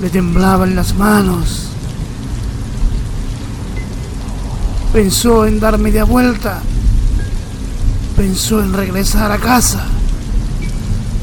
[0.00, 1.71] Le temblaban las manos.
[4.92, 6.60] Pensó en dar media vuelta.
[8.14, 9.86] Pensó en regresar a casa.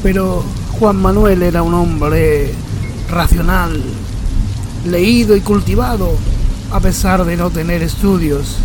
[0.02, 2.52] Pero Juan Manuel era un hombre
[3.08, 3.80] racional,
[4.84, 6.16] leído y cultivado,
[6.72, 8.56] a pesar de no tener estudios.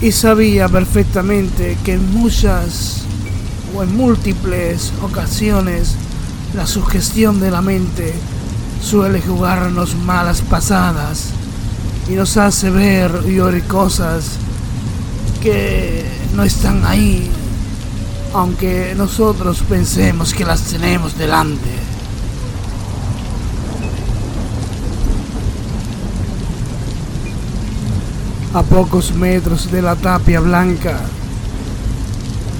[0.00, 3.02] Y sabía perfectamente que en muchas
[3.76, 5.96] o en múltiples ocasiones
[6.54, 8.14] la sugestión de la mente
[8.82, 11.34] suele jugarnos malas pasadas
[12.08, 14.36] y nos hace ver y oír cosas
[15.42, 17.30] que no están ahí,
[18.32, 21.70] aunque nosotros pensemos que las tenemos delante.
[28.52, 31.00] A pocos metros de la tapia blanca,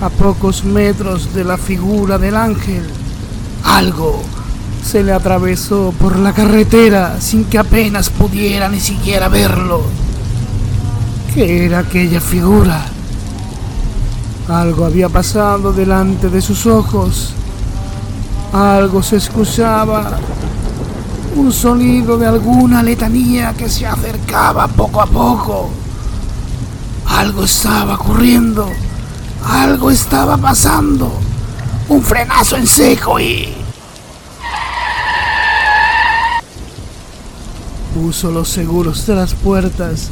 [0.00, 2.84] a pocos metros de la figura del ángel,
[3.62, 4.22] algo
[4.84, 9.82] se le atravesó por la carretera sin que apenas pudiera ni siquiera verlo.
[11.34, 12.84] ¿Qué era aquella figura?
[14.48, 17.32] Algo había pasado delante de sus ojos.
[18.52, 20.18] Algo se escuchaba.
[21.34, 25.70] Un sonido de alguna letanía que se acercaba poco a poco.
[27.06, 28.68] Algo estaba ocurriendo.
[29.48, 31.10] Algo estaba pasando.
[31.88, 33.53] Un frenazo en seco y...
[38.04, 40.10] Puso los seguros de las puertas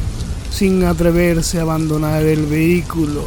[0.51, 3.23] sin atreverse a abandonar el vehículo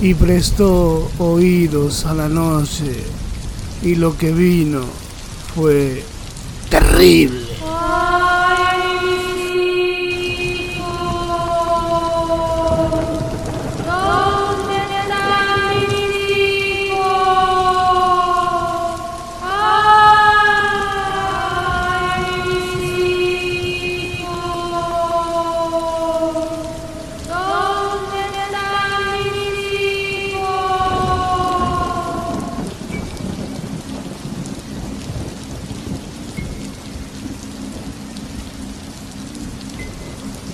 [0.00, 3.02] y prestó oídos a la noche
[3.82, 4.82] y lo que vino
[5.56, 6.04] fue
[6.70, 7.42] terrible.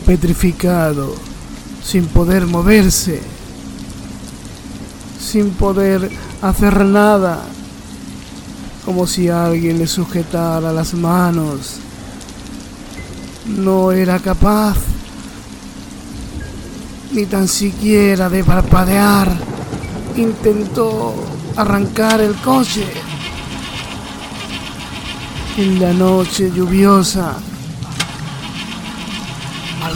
[0.08, 1.14] Petrificado,
[1.84, 3.20] sin poder moverse,
[5.20, 7.42] sin poder hacer nada,
[8.86, 11.74] como si alguien le sujetara las manos.
[13.44, 14.78] No era capaz.
[17.12, 19.30] ni tan siquiera de parpadear,
[20.16, 21.14] intentó
[21.54, 22.86] arrancar el coche.
[25.58, 27.34] En la noche lluviosa,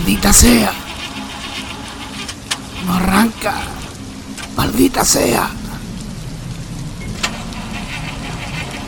[0.02, 0.72] maldita sea,
[2.84, 3.54] no arranca,
[4.56, 5.48] maldita sea.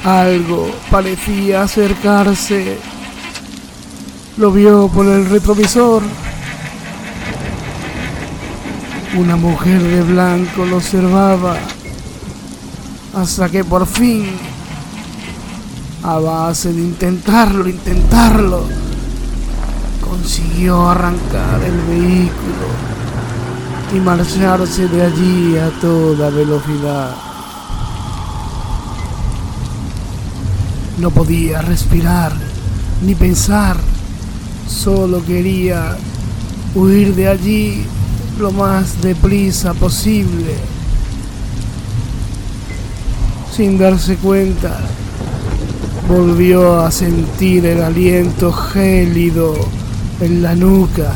[0.02, 2.78] Algo parecía acercarse.
[4.38, 6.02] Lo vio por el retrovisor.
[9.16, 11.56] Una mujer de blanco lo observaba
[13.14, 14.32] hasta que por fin,
[16.02, 18.83] a base de intentarlo, intentarlo,
[20.14, 22.66] consiguió arrancar el vehículo
[23.92, 27.16] y marcharse de allí a toda velocidad.
[30.98, 32.32] No podía respirar
[33.02, 33.76] ni pensar,
[34.68, 35.96] solo quería
[36.76, 37.84] huir de allí
[38.38, 40.54] lo más deprisa posible.
[43.52, 44.78] Sin darse cuenta,
[46.08, 49.54] volvió a sentir el aliento gélido
[50.20, 51.12] en la nuca,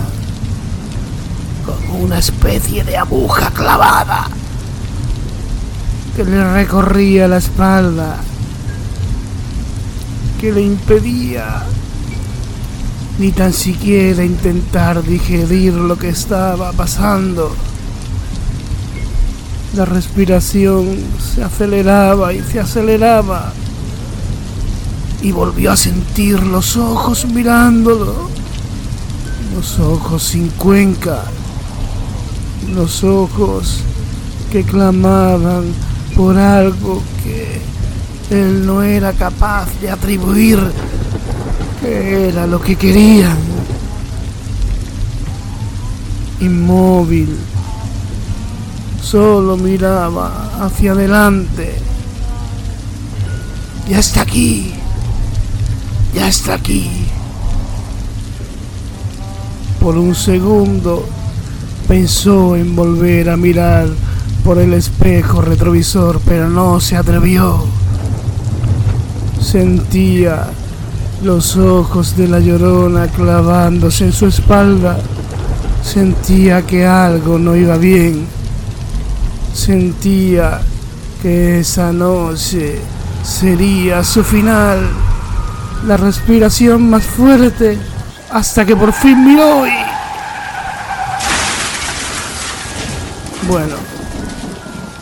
[1.65, 4.29] como una especie de aguja clavada
[6.19, 8.17] que le recorría la espalda,
[10.41, 11.63] que le impedía
[13.21, 17.55] ni tan siquiera intentar digerir lo que estaba pasando.
[19.75, 23.53] La respiración se aceleraba y se aceleraba
[25.23, 28.38] y volvió a sentir los ojos mirándolo.
[29.59, 31.25] Los ojos sin cuenca.
[32.73, 33.81] Los ojos
[34.53, 35.65] que clamaban
[36.15, 37.61] por algo que
[38.31, 40.61] él no era capaz de atribuir
[41.81, 43.37] que era lo que querían.
[46.39, 47.37] Inmóvil,
[49.03, 51.75] solo miraba hacia adelante.
[53.89, 54.73] Ya está aquí,
[56.15, 57.09] ya está aquí.
[59.81, 61.07] Por un segundo
[61.87, 63.89] pensó en volver a mirar
[64.45, 67.65] por el espejo retrovisor, pero no se atrevió.
[69.41, 70.49] Sentía
[71.23, 74.99] los ojos de la llorona clavándose en su espalda.
[75.83, 78.27] Sentía que algo no iba bien.
[79.55, 80.61] Sentía
[81.23, 82.79] que esa noche
[83.23, 84.81] sería su final.
[85.87, 87.79] La respiración más fuerte
[88.31, 89.73] hasta que por fin miró y...
[93.49, 93.77] Bueno,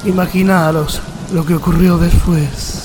[0.05, 1.01] imaginaros
[1.33, 2.76] lo que ocurrió después.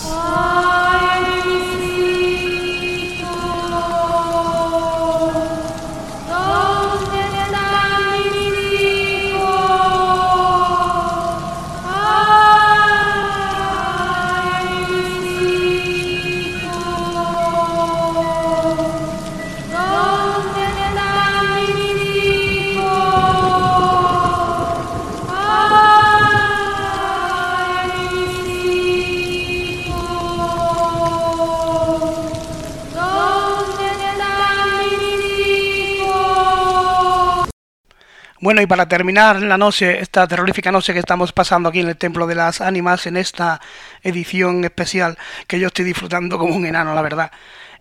[38.42, 41.96] Bueno, y para terminar la noche, esta terrorífica noche que estamos pasando aquí en el
[41.96, 43.62] Templo de las Ánimas, en esta
[44.02, 45.16] edición especial
[45.46, 47.32] que yo estoy disfrutando como un enano, la verdad,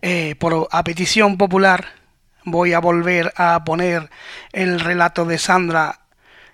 [0.02, 1.86] eh, por a petición popular
[2.44, 4.10] voy a volver a poner
[4.52, 6.00] el relato de Sandra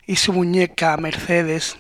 [0.07, 1.77] y su muñeca Mercedes,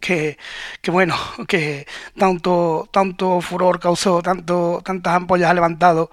[0.00, 0.38] que,
[0.80, 1.16] que bueno,
[1.48, 1.84] que
[2.16, 6.12] tanto, tanto furor causó, tanto, tantas ampollas ha levantado,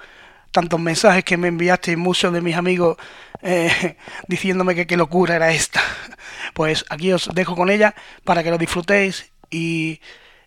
[0.54, 2.96] tantos mensajes que me enviaste muchos de mis amigos
[3.42, 3.98] eh,
[4.30, 5.82] diciéndome que qué locura era esta.
[6.54, 10.00] Pues aquí os dejo con ella para que lo disfrutéis y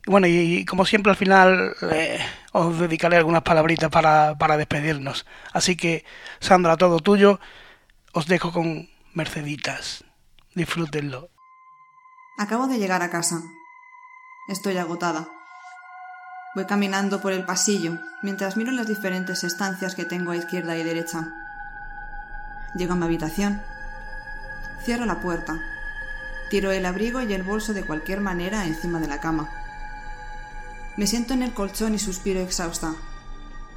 [0.07, 2.21] bueno, y, y como siempre al final eh,
[2.53, 5.27] os dedicaré algunas palabritas para, para despedirnos.
[5.53, 6.05] Así que,
[6.39, 7.41] Sandra, todo tuyo,
[8.13, 10.05] os dejo con Merceditas.
[10.55, 11.31] Disfrútenlo.
[12.39, 13.43] Acabo de llegar a casa.
[14.49, 15.29] Estoy agotada.
[16.57, 20.83] Voy caminando por el pasillo mientras miro las diferentes estancias que tengo a izquierda y
[20.83, 21.29] derecha.
[22.75, 23.61] Llego a mi habitación.
[24.83, 25.61] Cierro la puerta.
[26.49, 29.51] Tiro el abrigo y el bolso de cualquier manera encima de la cama.
[30.97, 32.95] Me siento en el colchón y suspiro exhausta.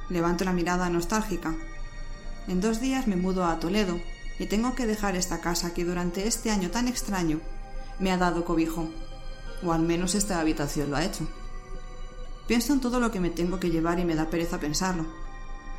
[0.08, 1.54] Levanto la mirada nostálgica.
[2.48, 4.00] En dos días me mudo a Toledo
[4.38, 7.42] y tengo que dejar esta casa que durante este año tan extraño
[7.98, 8.88] me ha dado cobijo.
[9.62, 11.28] O al menos esta habitación lo ha hecho.
[12.50, 15.06] Pienso en todo lo que me tengo que llevar y me da pereza pensarlo.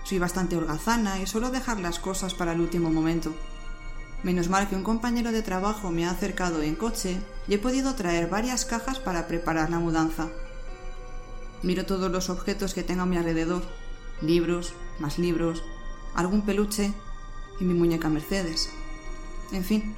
[0.05, 3.33] Soy bastante holgazana y suelo dejar las cosas para el último momento.
[4.23, 7.17] Menos mal que un compañero de trabajo me ha acercado en coche
[7.49, 10.29] y he podido traer varias cajas para preparar la mudanza.
[11.61, 13.63] Miro todos los objetos que tengo a mi alrededor.
[14.21, 15.65] Libros, más libros,
[16.15, 16.93] algún peluche
[17.59, 18.69] y mi muñeca Mercedes.
[19.51, 19.93] En fin,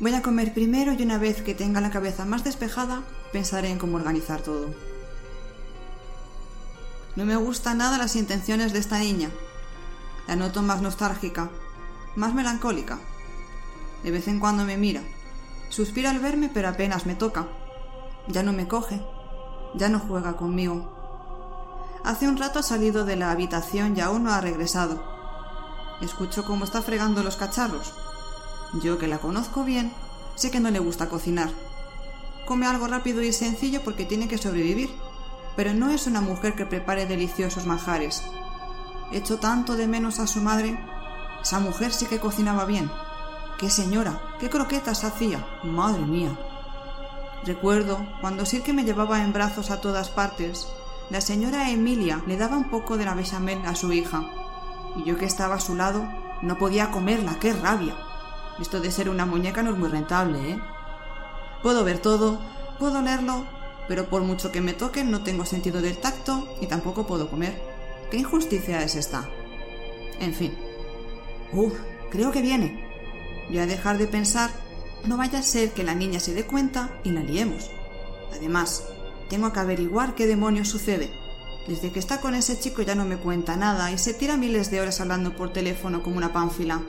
[0.00, 3.78] voy a comer primero y una vez que tenga la cabeza más despejada, pensaré en
[3.78, 4.97] cómo organizar todo.
[7.18, 9.30] No me gustan nada las intenciones de esta niña.
[10.28, 11.50] La noto más nostálgica,
[12.14, 13.00] más melancólica.
[14.04, 15.02] De vez en cuando me mira.
[15.68, 17.48] Suspira al verme, pero apenas me toca.
[18.28, 19.02] Ya no me coge.
[19.74, 21.98] Ya no juega conmigo.
[22.04, 25.02] Hace un rato ha salido de la habitación y aún no ha regresado.
[26.00, 27.94] Escucho cómo está fregando los cacharros.
[28.80, 29.92] Yo, que la conozco bien,
[30.36, 31.50] sé que no le gusta cocinar.
[32.46, 34.90] Come algo rápido y sencillo porque tiene que sobrevivir,
[35.58, 38.22] pero no es una mujer que prepare deliciosos manjares.
[39.10, 40.78] Echo tanto de menos a su madre.
[41.42, 42.88] Esa mujer sí que cocinaba bien.
[43.58, 44.22] ¡Qué señora!
[44.38, 45.44] ¡Qué croquetas hacía!
[45.64, 46.30] ¡Madre mía!
[47.44, 50.68] Recuerdo cuando Silke me llevaba en brazos a todas partes,
[51.10, 54.30] la señora Emilia le daba un poco de la bechamel a su hija,
[54.94, 56.08] y yo que estaba a su lado
[56.40, 57.96] no podía comerla, qué rabia.
[58.60, 60.60] Esto de ser una muñeca no es muy rentable, ¿eh?
[61.64, 62.38] Puedo ver todo,
[62.78, 63.57] puedo leerlo,
[63.88, 67.58] pero por mucho que me toquen no tengo sentido del tacto y tampoco puedo comer.
[68.10, 69.28] ¿Qué injusticia es esta?
[70.20, 70.54] En fin.
[71.52, 71.72] Uf,
[72.10, 72.86] creo que viene.
[73.48, 74.50] Voy a dejar de pensar,
[75.06, 77.70] no vaya a ser que la niña se dé cuenta y la liemos.
[78.34, 78.84] Además,
[79.30, 81.10] tengo que averiguar qué demonios sucede.
[81.66, 84.70] Desde que está con ese chico ya no me cuenta nada y se tira miles
[84.70, 86.82] de horas hablando por teléfono como una pánfila.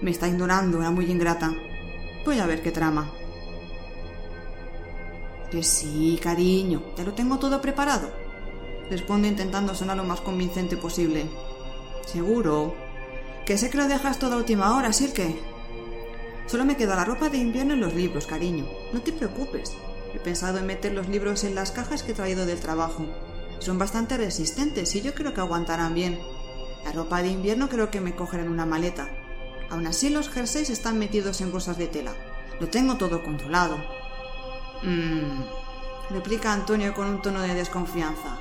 [0.00, 1.52] Me está ignorando, era muy ingrata.
[2.24, 3.12] Voy a ver qué trama.
[5.50, 8.10] Que sí, cariño, ya lo tengo todo preparado.
[8.90, 11.26] Responde intentando sonar lo más convincente posible.
[12.06, 12.74] ¿Seguro?
[13.46, 15.36] Que sé que lo dejas toda última hora, Silke.
[16.46, 18.66] Solo me queda la ropa de invierno y los libros, cariño.
[18.92, 19.74] No te preocupes.
[20.14, 23.06] He pensado en meter los libros en las cajas que he traído del trabajo.
[23.58, 26.18] Son bastante resistentes y yo creo que aguantarán bien.
[26.84, 29.10] La ropa de invierno creo que me cogerán una maleta.
[29.70, 32.14] Aún así los jerseys están metidos en bolsas de tela.
[32.60, 33.76] Lo tengo todo controlado.
[34.82, 35.42] Mmm.
[36.10, 38.36] replica Antonio con un tono de desconfianza.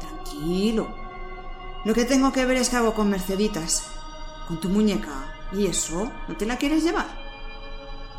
[0.00, 0.88] Tranquilo.
[1.84, 3.86] Lo que tengo que ver es qué hago con Merceditas.
[4.48, 5.34] Con tu muñeca.
[5.52, 6.10] ¿Y eso?
[6.28, 7.06] ¿No te la quieres llevar?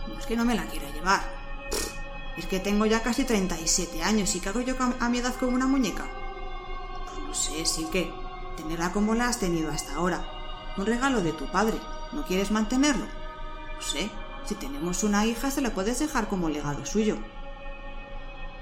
[0.07, 1.21] No es que no me la quiera llevar.
[2.37, 5.53] Es que tengo ya casi 37 años y ¿qué hago yo a mi edad con
[5.53, 6.05] una muñeca?
[7.05, 8.11] Pues no sé, sí que
[8.57, 10.25] tenerla como la has tenido hasta ahora.
[10.77, 11.77] Un regalo de tu padre.
[12.13, 13.05] ¿No quieres mantenerlo?
[13.05, 14.09] No sé.
[14.45, 17.17] Si tenemos una hija se la puedes dejar como legado suyo.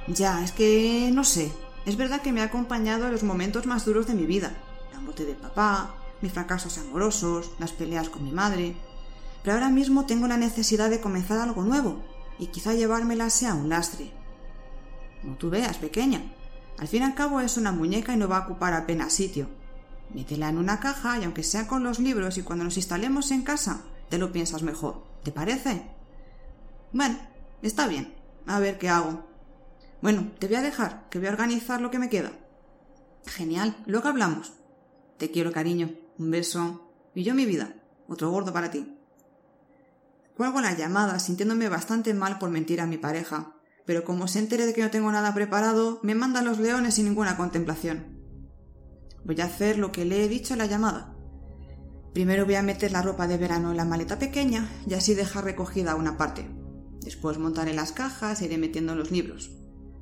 [0.09, 1.51] Ya, es que no sé.
[1.85, 4.53] Es verdad que me ha acompañado en los momentos más duros de mi vida.
[4.91, 8.75] La muerte de papá, mis fracasos amorosos, las peleas con mi madre.
[9.43, 12.01] Pero ahora mismo tengo la necesidad de comenzar algo nuevo
[12.39, 14.11] y quizá llevármela sea un lastre.
[15.21, 16.23] Como tú veas, pequeña.
[16.77, 19.47] Al fin y al cabo es una muñeca y no va a ocupar apenas sitio.
[20.13, 23.43] Métela en una caja y aunque sea con los libros y cuando nos instalemos en
[23.43, 25.03] casa, te lo piensas mejor.
[25.23, 25.83] ¿Te parece?
[26.93, 27.19] Bueno,
[27.61, 28.15] está bien.
[28.47, 29.28] A ver qué hago.
[30.01, 32.31] Bueno, te voy a dejar, que voy a organizar lo que me queda.
[33.25, 34.53] Genial, luego hablamos.
[35.17, 35.91] Te quiero, cariño.
[36.17, 36.93] Un beso.
[37.13, 37.75] Y yo mi vida.
[38.07, 38.97] Otro gordo para ti.
[40.35, 44.65] Cuelgo la llamada, sintiéndome bastante mal por mentir a mi pareja, pero como se entere
[44.65, 48.17] de que no tengo nada preparado, me manda a los leones sin ninguna contemplación.
[49.25, 51.13] Voy a hacer lo que le he dicho en la llamada.
[52.13, 55.43] Primero voy a meter la ropa de verano en la maleta pequeña y así dejar
[55.43, 56.49] recogida una parte.
[57.01, 59.58] Después montaré las cajas e iré metiendo los libros.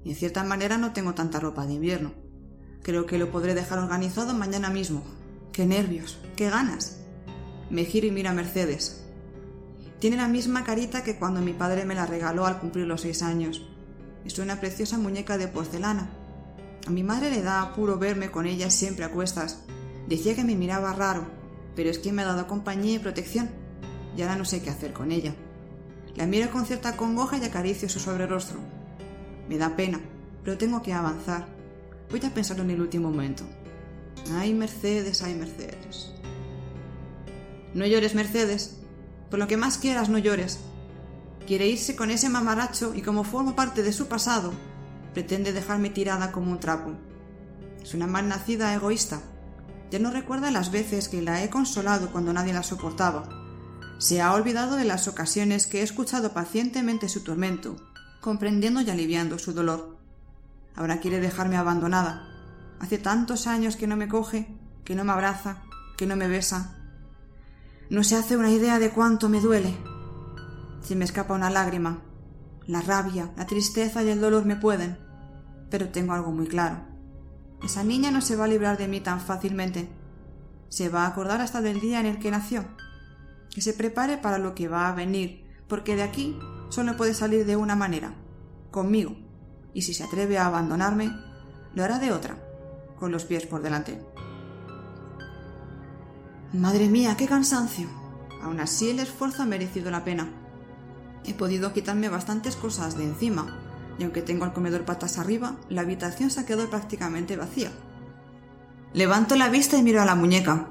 [0.08, 2.14] Y en cierta manera no tengo tanta ropa de invierno.
[2.82, 5.04] Creo que lo podré dejar organizado mañana mismo.
[5.52, 6.18] ¡Qué nervios!
[6.38, 7.00] ¡Qué ganas!
[7.70, 9.04] Me giro y miro a Mercedes.
[10.00, 13.22] Tiene la misma carita que cuando mi padre me la regaló al cumplir los seis
[13.22, 13.68] años.
[14.24, 16.10] Es una preciosa muñeca de porcelana.
[16.88, 19.66] A mi madre le da apuro verme con ella siempre a cuestas.
[20.08, 21.26] Decía que me miraba raro,
[21.76, 23.50] pero es que me ha dado compañía y protección.
[24.16, 25.36] Y ahora no sé qué hacer con ella.
[26.16, 28.77] La miro con cierta congoja y acaricio su suave rostro.
[29.50, 30.00] Me da pena,
[30.44, 31.48] pero tengo que avanzar.
[32.10, 33.44] Voy a pensarlo en el último momento.
[34.34, 36.12] Ay, Mercedes, ay, Mercedes.
[37.74, 38.78] No llores, Mercedes.
[39.30, 40.60] Por lo que más quieras, no llores.
[41.46, 44.54] Quiere irse con ese mamaracho y como formo parte de su pasado,
[45.14, 46.92] pretende dejarme tirada como un trapo.
[47.82, 49.22] Es una malnacida egoísta.
[49.92, 53.30] Ya no recuerda las veces que la he consolado cuando nadie la soportaba.
[54.00, 57.78] Se ha olvidado de las ocasiones que he escuchado pacientemente su tormento,
[58.22, 59.98] comprendiendo y aliviando su dolor.
[60.76, 62.28] Ahora quiere dejarme abandonada.
[62.80, 64.48] Hace tantos años que no me coge,
[64.84, 65.64] que no me abraza,
[65.98, 66.76] que no me besa.
[67.90, 69.76] No se hace una idea de cuánto me duele.
[70.82, 72.02] Se me escapa una lágrima.
[72.68, 74.98] La rabia, la tristeza y el dolor me pueden.
[75.70, 76.82] Pero tengo algo muy claro.
[77.64, 79.90] Esa niña no se va a librar de mí tan fácilmente.
[80.70, 82.66] Se va a acordar hasta del día en el que nació.
[83.50, 86.38] Que se prepare para lo que va a venir, porque de aquí
[86.70, 88.14] solo puede salir de una manera,
[88.72, 89.16] conmigo.
[89.74, 91.12] Y si se atreve a abandonarme,
[91.74, 92.38] lo hará de otra,
[92.98, 94.02] con los pies por delante.
[96.54, 97.88] Madre mía, qué cansancio.
[98.42, 100.30] Aún así el esfuerzo ha merecido la pena.
[101.26, 103.60] He podido quitarme bastantes cosas de encima,
[104.00, 107.72] y aunque tengo el comedor patas arriba, la habitación se ha quedado prácticamente vacía.
[108.94, 110.70] Levanto la vista y miro a la muñeca.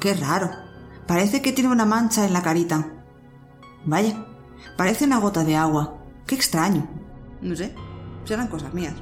[0.00, 0.50] Qué raro.
[1.06, 2.86] Parece que tiene una mancha en la carita.
[3.86, 4.26] Vaya,
[4.76, 5.98] parece una gota de agua.
[6.26, 6.88] Qué extraño.
[7.40, 7.74] No sé,
[8.24, 8.94] serán cosas mías.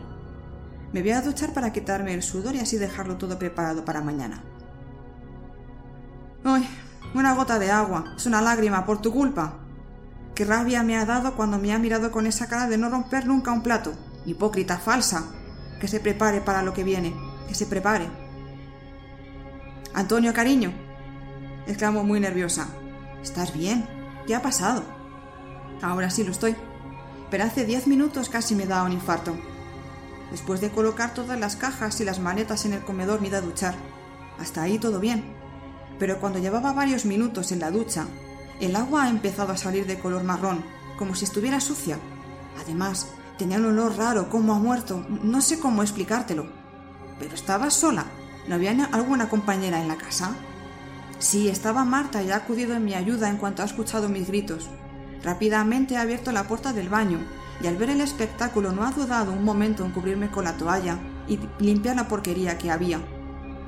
[0.92, 4.42] Me voy a duchar para quitarme el sudor y así dejarlo todo preparado para mañana.
[6.44, 6.68] ¡Ay!
[7.14, 8.14] Una gota de agua.
[8.16, 9.58] Es una lágrima por tu culpa.
[10.34, 13.26] Qué rabia me ha dado cuando me ha mirado con esa cara de no romper
[13.26, 13.92] nunca un plato.
[14.26, 15.24] Hipócrita falsa.
[15.80, 17.14] Que se prepare para lo que viene.
[17.48, 18.08] Que se prepare.
[19.94, 20.72] Antonio, cariño.
[21.66, 22.68] exclamó muy nerviosa.
[23.22, 23.86] ¿Estás bien?
[24.26, 24.82] ¿Qué ha pasado?
[25.82, 26.56] Ahora sí lo estoy.
[27.30, 29.36] Pero hace diez minutos casi me da un infarto.
[30.30, 33.42] Después de colocar todas las cajas y las maletas en el comedor me iba a
[33.42, 33.74] duchar.
[34.38, 35.24] Hasta ahí todo bien.
[35.98, 38.06] Pero cuando llevaba varios minutos en la ducha,
[38.60, 40.64] el agua ha empezado a salir de color marrón,
[40.96, 41.98] como si estuviera sucia.
[42.60, 45.04] Además, tenía un olor raro, como a muerto.
[45.22, 46.46] No sé cómo explicártelo.
[47.18, 48.06] Pero estaba sola.
[48.48, 50.34] ¿No había alguna compañera en la casa?
[51.18, 54.68] Sí, estaba Marta y ha acudido en mi ayuda en cuanto ha escuchado mis gritos.
[55.24, 57.18] Rápidamente ha abierto la puerta del baño
[57.62, 60.98] y al ver el espectáculo no ha dudado un momento en cubrirme con la toalla
[61.28, 63.00] y limpiar la porquería que había.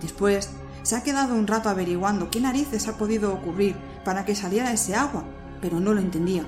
[0.01, 0.51] Después
[0.83, 4.95] se ha quedado un rato averiguando qué narices ha podido ocurrir para que saliera ese
[4.95, 5.25] agua,
[5.61, 6.45] pero no lo entendía.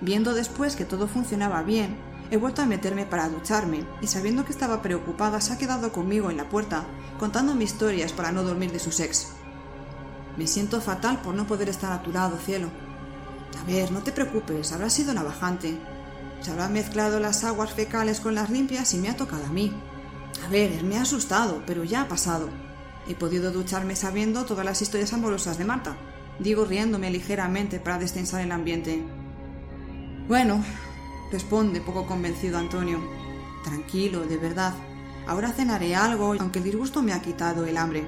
[0.00, 1.96] Viendo después que todo funcionaba bien,
[2.30, 6.30] he vuelto a meterme para ducharme y sabiendo que estaba preocupada se ha quedado conmigo
[6.30, 6.84] en la puerta
[7.18, 9.28] contándome historias para no dormir de su ex.
[10.36, 12.68] Me siento fatal por no poder estar a tu lado, cielo.
[13.60, 15.78] A ver, no te preocupes, habrá sido navajante.
[16.40, 19.72] Se habrá mezclado las aguas fecales con las limpias y me ha tocado a mí.
[20.44, 22.48] A ver, me ha asustado, pero ya ha pasado.
[23.08, 25.96] He podido ducharme sabiendo todas las historias amorosas de Marta.
[26.38, 29.02] Digo riéndome ligeramente para destensar el ambiente.
[30.28, 30.62] Bueno,
[31.32, 33.00] responde poco convencido Antonio.
[33.64, 34.74] Tranquilo, de verdad.
[35.26, 38.06] Ahora cenaré algo, aunque el disgusto me ha quitado el hambre.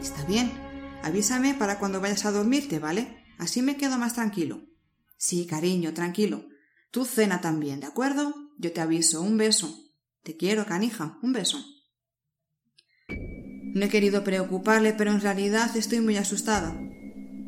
[0.00, 0.52] Está bien.
[1.02, 3.17] Avísame para cuando vayas a dormirte, ¿vale?
[3.38, 4.66] Así me quedo más tranquilo.
[5.16, 6.44] Sí, cariño, tranquilo.
[6.90, 8.34] Tú cena también, ¿de acuerdo?
[8.58, 9.22] Yo te aviso.
[9.22, 9.74] Un beso.
[10.22, 11.18] Te quiero, canija.
[11.22, 11.64] Un beso.
[13.74, 16.78] No he querido preocuparle, pero en realidad estoy muy asustada.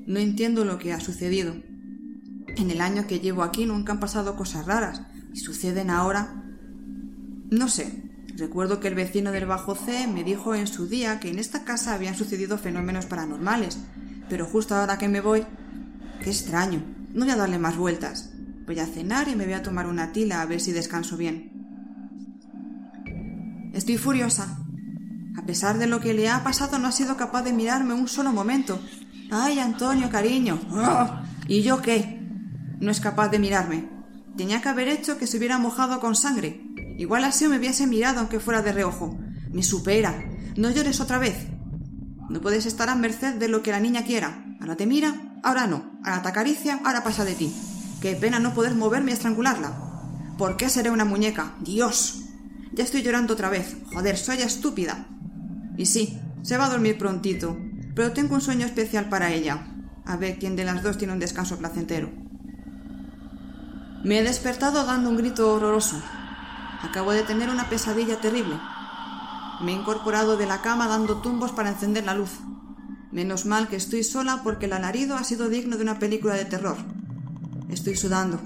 [0.06, 1.54] No entiendo lo que ha sucedido.
[2.56, 6.44] En el año que llevo aquí nunca han pasado cosas raras, y suceden ahora.
[7.50, 8.04] No sé.
[8.36, 11.64] Recuerdo que el vecino del Bajo C me dijo en su día que en esta
[11.64, 13.78] casa habían sucedido fenómenos paranormales,
[14.28, 15.44] pero justo ahora que me voy.
[16.22, 16.82] Qué extraño.
[17.14, 18.30] No voy a darle más vueltas.
[18.66, 21.50] Voy a cenar y me voy a tomar una tila a ver si descanso bien.
[23.72, 24.58] Estoy furiosa.
[25.36, 28.08] A pesar de lo que le ha pasado, no ha sido capaz de mirarme un
[28.08, 28.80] solo momento.
[29.30, 30.60] ¡Ay, Antonio, cariño!
[30.72, 31.24] ¡Ah!
[31.48, 32.20] ¿Y yo qué?
[32.80, 33.88] No es capaz de mirarme.
[34.36, 36.60] Tenía que haber hecho que se hubiera mojado con sangre.
[36.98, 39.18] Igual así me hubiese mirado aunque fuera de reojo.
[39.50, 40.22] Me supera.
[40.56, 41.48] No llores otra vez.
[42.28, 44.44] No puedes estar a merced de lo que la niña quiera.
[44.60, 45.98] Ahora te mira, ahora no.
[46.04, 47.54] Ahora te acaricia, ahora pasa de ti.
[48.00, 49.72] Qué pena no poder moverme y estrangularla.
[50.38, 51.54] ¿Por qué seré una muñeca?
[51.60, 52.22] ¡Dios!
[52.72, 53.76] Ya estoy llorando otra vez.
[53.92, 55.06] Joder, soy estúpida.
[55.76, 57.58] Y sí, se va a dormir prontito,
[57.94, 59.66] pero tengo un sueño especial para ella.
[60.06, 62.10] A ver quién de las dos tiene un descanso placentero.
[64.02, 66.00] Me he despertado dando un grito horroroso.
[66.82, 68.58] Acabo de tener una pesadilla terrible.
[69.60, 72.30] Me he incorporado de la cama dando tumbos para encender la luz.
[73.12, 76.44] Menos mal que estoy sola porque el alarido ha sido digno de una película de
[76.44, 76.76] terror.
[77.68, 78.40] Estoy sudando.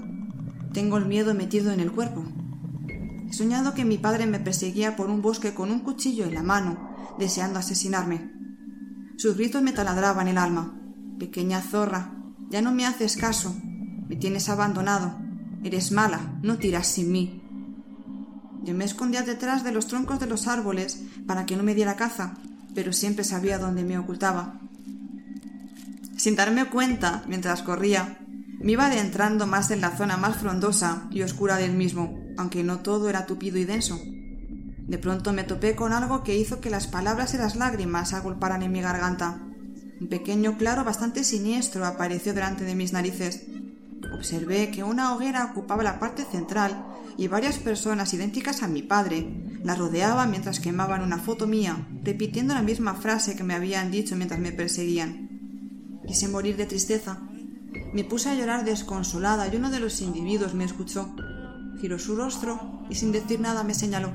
[0.73, 2.23] Tengo el miedo metido en el cuerpo.
[3.29, 6.41] He soñado que mi padre me perseguía por un bosque con un cuchillo en la
[6.41, 8.31] mano, deseando asesinarme.
[9.17, 10.79] Sus gritos me taladraban el alma.
[11.19, 12.15] Pequeña zorra,
[12.49, 13.55] ya no me haces caso.
[14.09, 15.15] Me tienes abandonado.
[15.63, 17.41] Eres mala, no tiras sin mí.
[18.63, 21.95] Yo me escondía detrás de los troncos de los árboles para que no me diera
[21.95, 22.33] caza,
[22.75, 24.59] pero siempre sabía dónde me ocultaba.
[26.17, 28.19] Sin darme cuenta, mientras corría,
[28.59, 32.79] me iba adentrando más en la zona más frondosa y oscura del mismo, aunque no
[32.79, 33.99] todo era tupido y denso.
[34.87, 38.61] De pronto me topé con algo que hizo que las palabras y las lágrimas agolparan
[38.61, 39.41] en mi garganta.
[39.99, 43.43] Un pequeño claro bastante siniestro apareció delante de mis narices.
[44.13, 46.85] Observé que una hoguera ocupaba la parte central
[47.17, 52.53] y varias personas idénticas a mi padre la rodeaban mientras quemaban una foto mía, repitiendo
[52.53, 55.99] la misma frase que me habían dicho mientras me perseguían.
[56.05, 57.17] Quise morir de tristeza.
[57.91, 61.15] Me puse a llorar desconsolada y uno de los individuos me escuchó.
[61.81, 64.13] Giró su rostro y sin decir nada me señaló.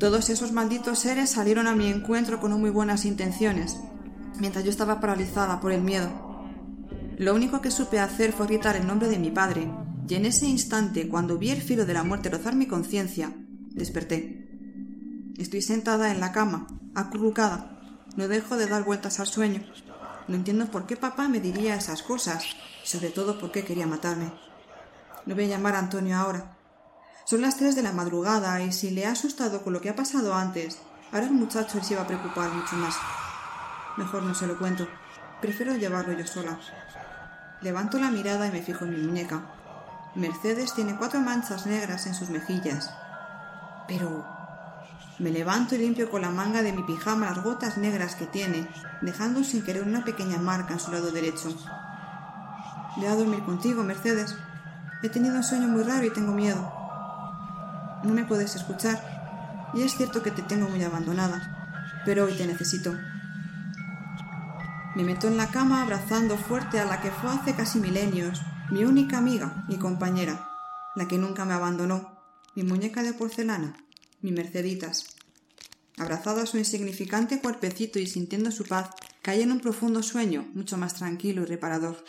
[0.00, 3.78] Todos esos malditos seres salieron a mi encuentro con muy buenas intenciones,
[4.40, 6.10] mientras yo estaba paralizada por el miedo.
[7.18, 9.70] Lo único que supe hacer fue gritar el nombre de mi padre,
[10.08, 13.30] y en ese instante, cuando vi el filo de la muerte rozar mi conciencia,
[13.72, 14.48] desperté.
[15.36, 17.78] Estoy sentada en la cama, acurrucada.
[18.16, 19.62] No dejo de dar vueltas al sueño.
[20.26, 22.44] No entiendo por qué papá me diría esas cosas,
[22.82, 24.32] y sobre todo por qué quería matarme.
[25.26, 26.56] No voy a llamar a Antonio ahora.
[27.26, 29.96] Son las tres de la madrugada y si le ha asustado con lo que ha
[29.96, 30.78] pasado antes,
[31.12, 32.96] ahora el muchacho se iba a preocupar mucho más.
[33.98, 34.88] Mejor no se lo cuento.
[35.42, 36.58] Prefiero llevarlo yo sola.
[37.60, 39.57] Levanto la mirada y me fijo en mi muñeca.
[40.18, 42.92] Mercedes tiene cuatro manchas negras en sus mejillas.
[43.86, 44.26] Pero...
[45.20, 48.68] Me levanto y limpio con la manga de mi pijama las gotas negras que tiene,
[49.00, 51.48] dejando sin querer una pequeña marca en su lado derecho.
[52.96, 54.36] Voy a dormir contigo, Mercedes.
[55.02, 56.72] He tenido un sueño muy raro y tengo miedo.
[58.02, 59.00] No me puedes escuchar.
[59.74, 62.00] Y es cierto que te tengo muy abandonada.
[62.04, 62.92] Pero hoy te necesito.
[64.96, 68.84] Me meto en la cama abrazando fuerte a la que fue hace casi milenios, mi
[68.84, 70.50] única amiga y compañera,
[70.94, 72.18] la que nunca me abandonó,
[72.54, 73.76] mi muñeca de porcelana,
[74.20, 75.06] mi Merceditas.
[75.96, 78.90] Abrazada a su insignificante cuerpecito y sintiendo su paz,
[79.22, 82.04] caí en un profundo sueño, mucho más tranquilo y reparador.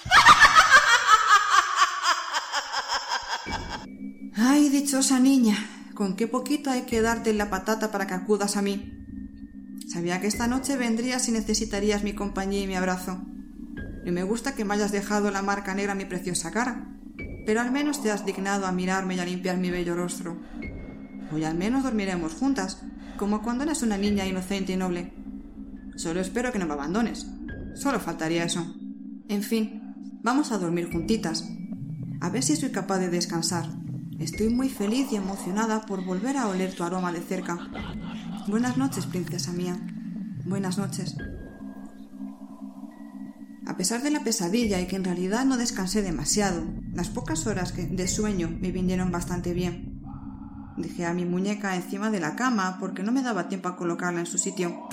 [4.36, 5.58] ¡Ay, dichosa niña!
[5.96, 8.94] Con qué poquito hay que darte la patata para que acudas a mí.
[9.92, 13.22] Sabía que esta noche vendrías y necesitarías mi compañía y mi abrazo.
[14.06, 16.96] No me gusta que me hayas dejado la marca negra en mi preciosa cara,
[17.46, 20.38] pero al menos te has dignado a mirarme y a limpiar mi bello rostro.
[21.32, 22.82] Hoy al menos dormiremos juntas,
[23.18, 25.14] como cuando eras una niña inocente y noble.
[25.96, 27.28] Solo espero que no me abandones.
[27.76, 28.76] Solo faltaría eso.
[29.28, 31.48] En fin, vamos a dormir juntitas.
[32.22, 33.66] A ver si soy capaz de descansar.
[34.20, 37.58] Estoy muy feliz y emocionada por volver a oler tu aroma de cerca.
[38.48, 39.78] Buenas noches, princesa mía.
[40.46, 41.16] Buenas noches.
[43.70, 47.76] A pesar de la pesadilla y que en realidad no descansé demasiado, las pocas horas
[47.76, 50.02] de sueño me vinieron bastante bien.
[50.76, 54.22] Dejé a mi muñeca encima de la cama porque no me daba tiempo a colocarla
[54.22, 54.88] en su sitio.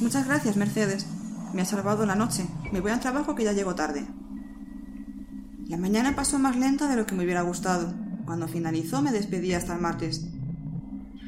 [0.00, 1.04] Muchas gracias, Mercedes.
[1.52, 2.46] Me ha salvado la noche.
[2.72, 4.06] Me voy al trabajo que ya llego tarde.
[5.68, 7.92] La mañana pasó más lenta de lo que me hubiera gustado.
[8.24, 10.24] Cuando finalizó me despedí hasta el martes.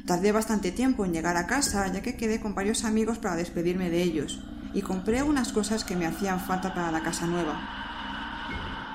[0.07, 3.91] Tardé bastante tiempo en llegar a casa ya que quedé con varios amigos para despedirme
[3.91, 4.43] de ellos
[4.73, 7.59] y compré unas cosas que me hacían falta para la casa nueva.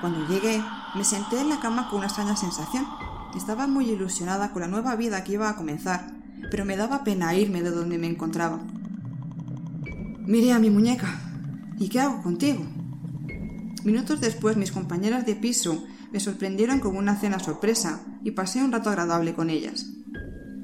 [0.01, 0.63] Cuando llegué,
[0.95, 2.87] me senté en la cama con una extraña sensación.
[3.35, 6.11] Estaba muy ilusionada con la nueva vida que iba a comenzar,
[6.49, 8.59] pero me daba pena irme de donde me encontraba.
[10.19, 11.07] Miré a mi muñeca.
[11.77, 12.63] ¿Y qué hago contigo?
[13.83, 18.71] Minutos después mis compañeras de piso me sorprendieron con una cena sorpresa y pasé un
[18.71, 19.87] rato agradable con ellas.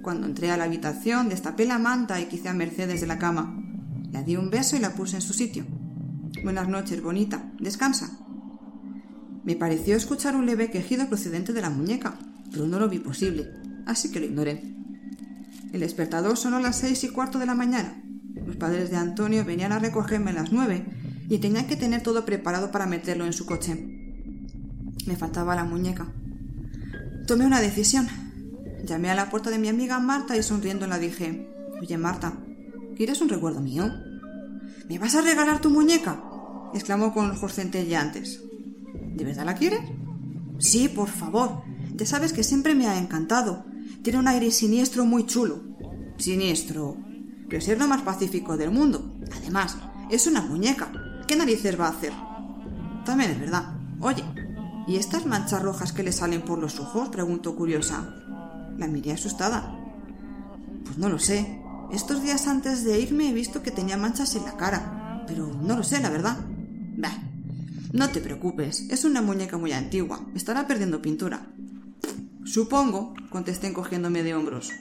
[0.01, 3.64] Cuando entré a la habitación destapé la manta y quise a Mercedes de la cama.
[4.15, 5.65] Le di un beso y la puse en su sitio.
[6.41, 7.51] Buenas noches, bonita.
[7.59, 8.17] Descansa.
[9.43, 12.17] Me pareció escuchar un leve quejido procedente de la muñeca,
[12.49, 13.51] pero no lo vi posible,
[13.85, 14.63] así que lo ignoré.
[15.73, 18.01] El despertador sonó a las seis y cuarto de la mañana.
[18.47, 20.85] Los padres de Antonio venían a recogerme a las nueve
[21.27, 23.75] y tenía que tener todo preparado para meterlo en su coche.
[25.05, 26.07] Me faltaba la muñeca.
[27.27, 28.07] Tomé una decisión.
[28.85, 31.49] Llamé a la puerta de mi amiga Marta y sonriendo la dije,
[31.81, 32.37] Oye Marta,
[32.95, 33.91] ¿quieres un recuerdo mío?
[34.87, 36.21] ¿Me vas a regalar tu muñeca?
[36.73, 38.41] exclamó con ojos centelleantes.
[39.15, 39.81] ¿De verdad la quieres?
[40.59, 41.63] Sí, por favor.
[41.95, 43.65] Ya sabes que siempre me ha encantado.
[44.03, 45.61] Tiene un aire siniestro muy chulo.
[46.17, 46.97] Siniestro.
[47.49, 49.15] Pero es lo más pacífico del mundo.
[49.35, 49.77] Además,
[50.09, 50.91] es una muñeca.
[51.27, 52.13] ¿Qué narices va a hacer?
[53.05, 53.73] También es verdad.
[53.99, 54.23] Oye,
[54.87, 57.09] ¿y estas manchas rojas que le salen por los ojos?
[57.09, 58.13] preguntó curiosa.
[58.77, 59.75] La miré asustada.
[60.83, 61.61] Pues no lo sé.
[61.91, 65.77] Estos días antes de irme he visto que tenía manchas en la cara, pero no
[65.77, 66.37] lo sé, la verdad.
[66.97, 67.17] Bah,
[67.93, 71.47] no te preocupes, es una muñeca muy antigua, estará perdiendo pintura.
[72.43, 74.71] Supongo, contesté encogiéndome de hombros.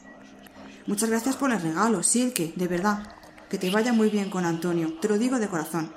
[0.86, 3.14] Muchas gracias por el regalo, Silke, de verdad.
[3.48, 5.92] Que te vaya muy bien con Antonio, te lo digo de corazón.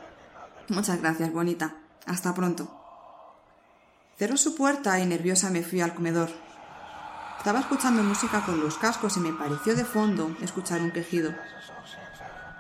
[0.70, 1.78] Muchas gracias, bonita.
[2.06, 2.72] Hasta pronto.
[4.18, 6.30] Cerró su puerta y nerviosa me fui al comedor.
[7.48, 11.34] Estaba escuchando música con los cascos y me pareció de fondo escuchar un quejido.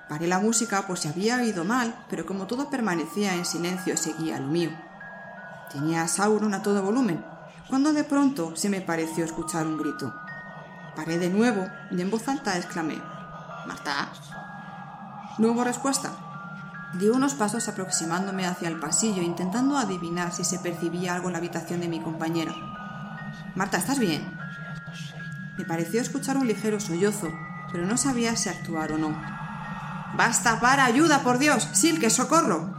[0.07, 4.39] Paré la música por si había oído mal, pero como todo permanecía en silencio, seguía
[4.39, 4.69] lo mío.
[5.73, 7.21] Tenía a Sauron a todo volumen,
[7.67, 10.15] cuando de pronto se me pareció escuchar un grito.
[10.95, 12.95] Paré de nuevo y en voz alta exclamé:
[13.67, 14.07] ¿Marta?
[15.37, 16.13] No hubo respuesta.
[16.93, 21.39] Di unos pasos aproximándome hacia el pasillo, intentando adivinar si se percibía algo en la
[21.39, 22.53] habitación de mi compañera.
[23.53, 24.36] Marta, ¿estás bien?
[25.57, 27.31] Me pareció escuchar un ligero sollozo,
[27.71, 29.09] pero no sabía si actuar o no.
[30.15, 31.67] Basta, para, ayuda, por Dios.
[31.73, 32.73] Silke, socorro.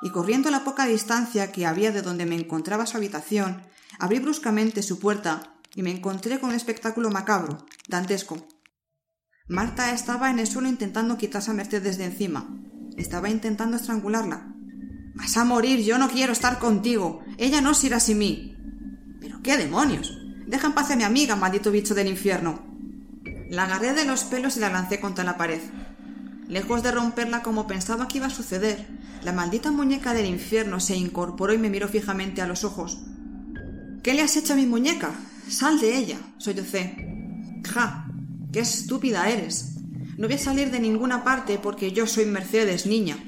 [0.00, 3.62] Y corriendo a la poca distancia que había de donde me encontraba su habitación,
[3.98, 8.46] abrí bruscamente su puerta y me encontré con un espectáculo macabro, dantesco.
[9.48, 12.48] Marta estaba en el suelo intentando quitarse a Mercedes de encima.
[12.96, 14.54] Estaba intentando estrangularla.
[15.14, 17.24] Vas a morir, yo no quiero estar contigo.
[17.38, 18.56] Ella no se irá sin mí.
[19.20, 20.27] ¿Pero qué demonios?
[20.48, 22.58] Deja en paz a mi amiga, maldito bicho del infierno.
[23.50, 25.60] La agarré de los pelos y la lancé contra la pared.
[26.48, 28.86] Lejos de romperla como pensaba que iba a suceder,
[29.22, 32.98] la maldita muñeca del infierno se incorporó y me miró fijamente a los ojos.
[34.02, 35.10] ¿Qué le has hecho a mi muñeca?
[35.50, 36.96] Sal de ella, sollocé.
[37.70, 38.10] Ja,
[38.50, 39.74] qué estúpida eres.
[40.16, 43.18] No voy a salir de ninguna parte porque yo soy Mercedes, niña,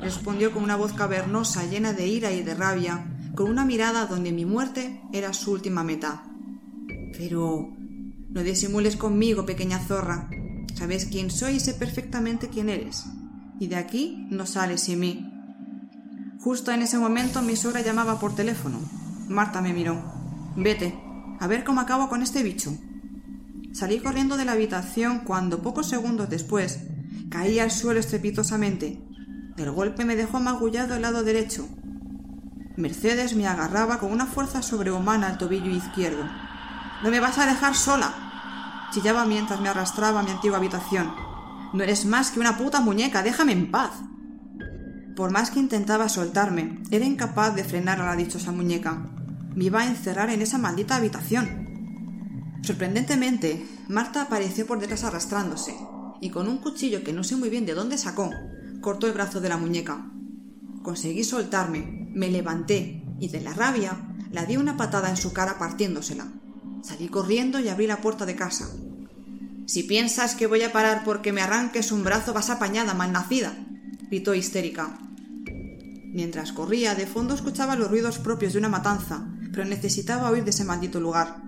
[0.00, 4.32] respondió con una voz cavernosa llena de ira y de rabia, con una mirada donde
[4.32, 6.27] mi muerte era su última meta.
[7.18, 7.76] Pero
[8.30, 10.30] no disimules conmigo, pequeña zorra.
[10.74, 13.04] Sabes quién soy y sé perfectamente quién eres.
[13.58, 15.32] Y de aquí no sales sin mí.
[16.40, 18.78] Justo en ese momento mi suegra llamaba por teléfono.
[19.28, 20.00] Marta me miró.
[20.56, 20.94] Vete,
[21.40, 22.72] a ver cómo acabo con este bicho.
[23.72, 26.78] Salí corriendo de la habitación cuando pocos segundos después
[27.30, 29.02] caí al suelo estrepitosamente.
[29.56, 31.68] El golpe me dejó magullado el lado derecho.
[32.76, 36.24] Mercedes me agarraba con una fuerza sobrehumana al tobillo izquierdo.
[37.02, 41.14] No me vas a dejar sola, chillaba mientras me arrastraba a mi antigua habitación.
[41.72, 43.92] No eres más que una puta muñeca, déjame en paz.
[45.14, 49.10] Por más que intentaba soltarme, era incapaz de frenar a la dichosa muñeca.
[49.54, 52.58] Me iba a encerrar en esa maldita habitación.
[52.62, 55.76] Sorprendentemente, Marta apareció por detrás arrastrándose,
[56.20, 58.30] y con un cuchillo que no sé muy bien de dónde sacó,
[58.80, 60.10] cortó el brazo de la muñeca.
[60.82, 65.58] Conseguí soltarme, me levanté, y de la rabia la di una patada en su cara
[65.58, 66.26] partiéndosela.
[66.82, 68.68] Salí corriendo y abrí la puerta de casa.
[69.66, 73.54] Si piensas que voy a parar porque me arranques un brazo, vas apañada, malnacida,
[74.08, 74.98] gritó histérica.
[76.10, 80.50] Mientras corría, de fondo escuchaba los ruidos propios de una matanza, pero necesitaba huir de
[80.50, 81.42] ese maldito lugar.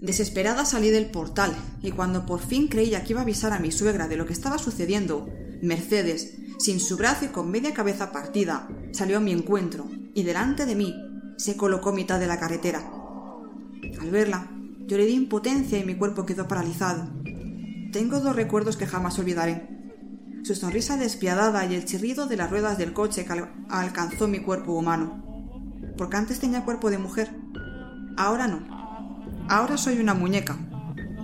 [0.00, 3.72] Desesperada salí del portal, y cuando por fin creía que iba a avisar a mi
[3.72, 5.28] suegra de lo que estaba sucediendo,
[5.62, 10.66] Mercedes, sin su brazo y con media cabeza partida, salió a mi encuentro, y delante
[10.66, 10.94] de mí
[11.38, 12.97] se colocó mitad de la carretera.
[14.00, 14.48] Al verla,
[14.86, 17.08] lloré de impotencia y mi cuerpo quedó paralizado.
[17.92, 19.68] Tengo dos recuerdos que jamás olvidaré.
[20.44, 24.72] Su sonrisa despiadada y el chirrido de las ruedas del coche que alcanzó mi cuerpo
[24.72, 25.24] humano.
[25.96, 27.30] Porque antes tenía cuerpo de mujer.
[28.16, 28.60] Ahora no.
[29.48, 30.56] Ahora soy una muñeca.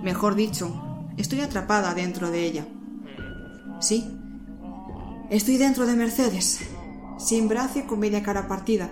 [0.03, 2.67] Mejor dicho, estoy atrapada dentro de ella.
[3.79, 4.11] Sí.
[5.29, 6.59] Estoy dentro de Mercedes,
[7.17, 8.91] sin brazo y con media cara partida,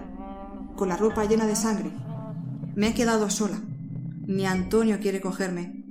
[0.76, 1.92] con la ropa llena de sangre.
[2.76, 3.60] Me he quedado sola.
[4.26, 5.84] Ni Antonio quiere cogerme.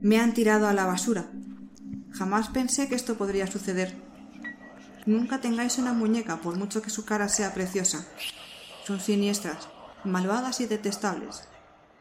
[0.00, 1.26] Me han tirado a la basura.
[2.10, 3.94] Jamás pensé que esto podría suceder.
[5.04, 8.06] Nunca tengáis una muñeca por mucho que su cara sea preciosa.
[8.86, 9.68] Son siniestras,
[10.02, 11.46] malvadas y detestables.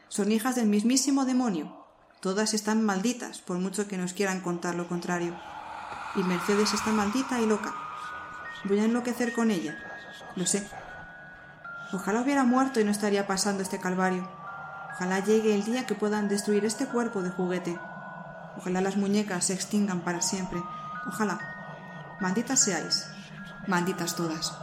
[0.07, 1.85] Son hijas del mismísimo demonio.
[2.21, 5.37] Todas están malditas por mucho que nos quieran contar lo contrario.
[6.15, 7.75] Y Mercedes está maldita y loca.
[8.63, 9.77] Voy a enloquecer con ella.
[10.37, 10.65] Lo sé.
[11.91, 14.40] Ojalá hubiera muerto y no estaría pasando este calvario.
[14.93, 17.79] Ojalá llegue el día que puedan destruir este cuerpo de juguete.
[18.57, 20.61] Ojalá las muñecas se extingan para siempre.
[21.07, 21.39] Ojalá.
[22.19, 23.07] Malditas seáis.
[23.67, 24.53] Malditas todas.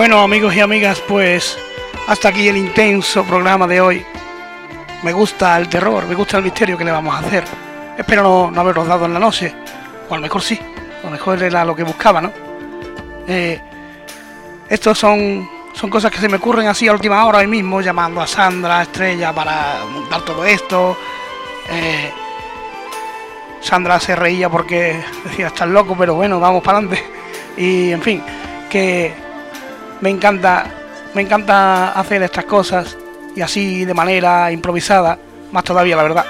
[0.00, 1.58] Bueno amigos y amigas, pues
[2.08, 4.06] hasta aquí el intenso programa de hoy.
[5.02, 7.44] Me gusta el terror, me gusta el misterio que le vamos a hacer.
[7.98, 9.54] Espero no, haberlos dado en la noche,
[10.08, 10.58] o a lo mejor sí,
[11.02, 12.32] a lo mejor era lo que buscaba, ¿no?
[13.28, 13.60] Eh,
[14.70, 18.22] Estos son, son cosas que se me ocurren así a última hora hoy mismo, llamando
[18.22, 20.96] a Sandra, Estrella, para montar todo esto.
[21.68, 22.10] Eh,
[23.60, 27.04] Sandra se reía porque decía, estás loco, pero bueno, vamos para adelante.
[27.58, 28.22] Y en fin,
[28.70, 29.28] que
[30.00, 30.64] me encanta,
[31.14, 32.96] me encanta hacer estas cosas
[33.34, 35.18] y así de manera improvisada,
[35.52, 36.26] más todavía la verdad.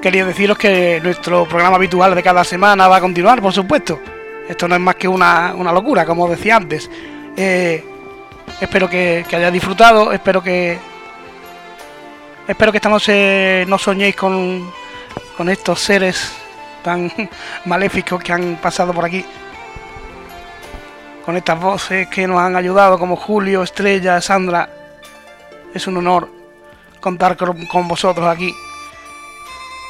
[0.00, 4.00] Quería deciros que nuestro programa habitual de cada semana va a continuar, por supuesto.
[4.46, 6.90] Esto no es más que una, una locura, como decía antes.
[7.34, 7.82] Eh,
[8.60, 10.78] espero que, que hayáis disfrutado, espero que
[12.46, 14.70] espero que esta noche no soñéis con,
[15.36, 16.32] con estos seres
[16.82, 17.10] tan
[17.64, 19.24] maléficos que han pasado por aquí.
[21.24, 24.68] Con estas voces que nos han ayudado como Julio, Estrella, Sandra.
[25.74, 26.28] Es un honor
[27.00, 28.54] contar con, vosotros aquí.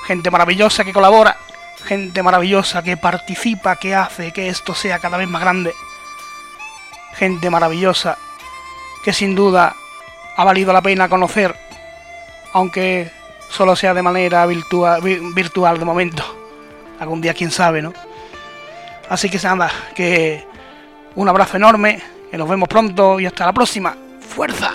[0.07, 1.37] Gente maravillosa que colabora,
[1.85, 5.75] gente maravillosa que participa, que hace que esto sea cada vez más grande.
[7.15, 8.17] Gente maravillosa
[9.03, 9.75] que sin duda
[10.37, 11.55] ha valido la pena conocer,
[12.53, 13.11] aunque
[13.55, 16.23] solo sea de manera virtua- vi- virtual de momento.
[17.01, 17.93] Algún día quién sabe, ¿no?
[19.09, 20.47] Así que nada, que
[21.15, 22.01] un abrazo enorme,
[22.31, 23.97] que nos vemos pronto y hasta la próxima.
[24.21, 24.73] ¡Fuerza!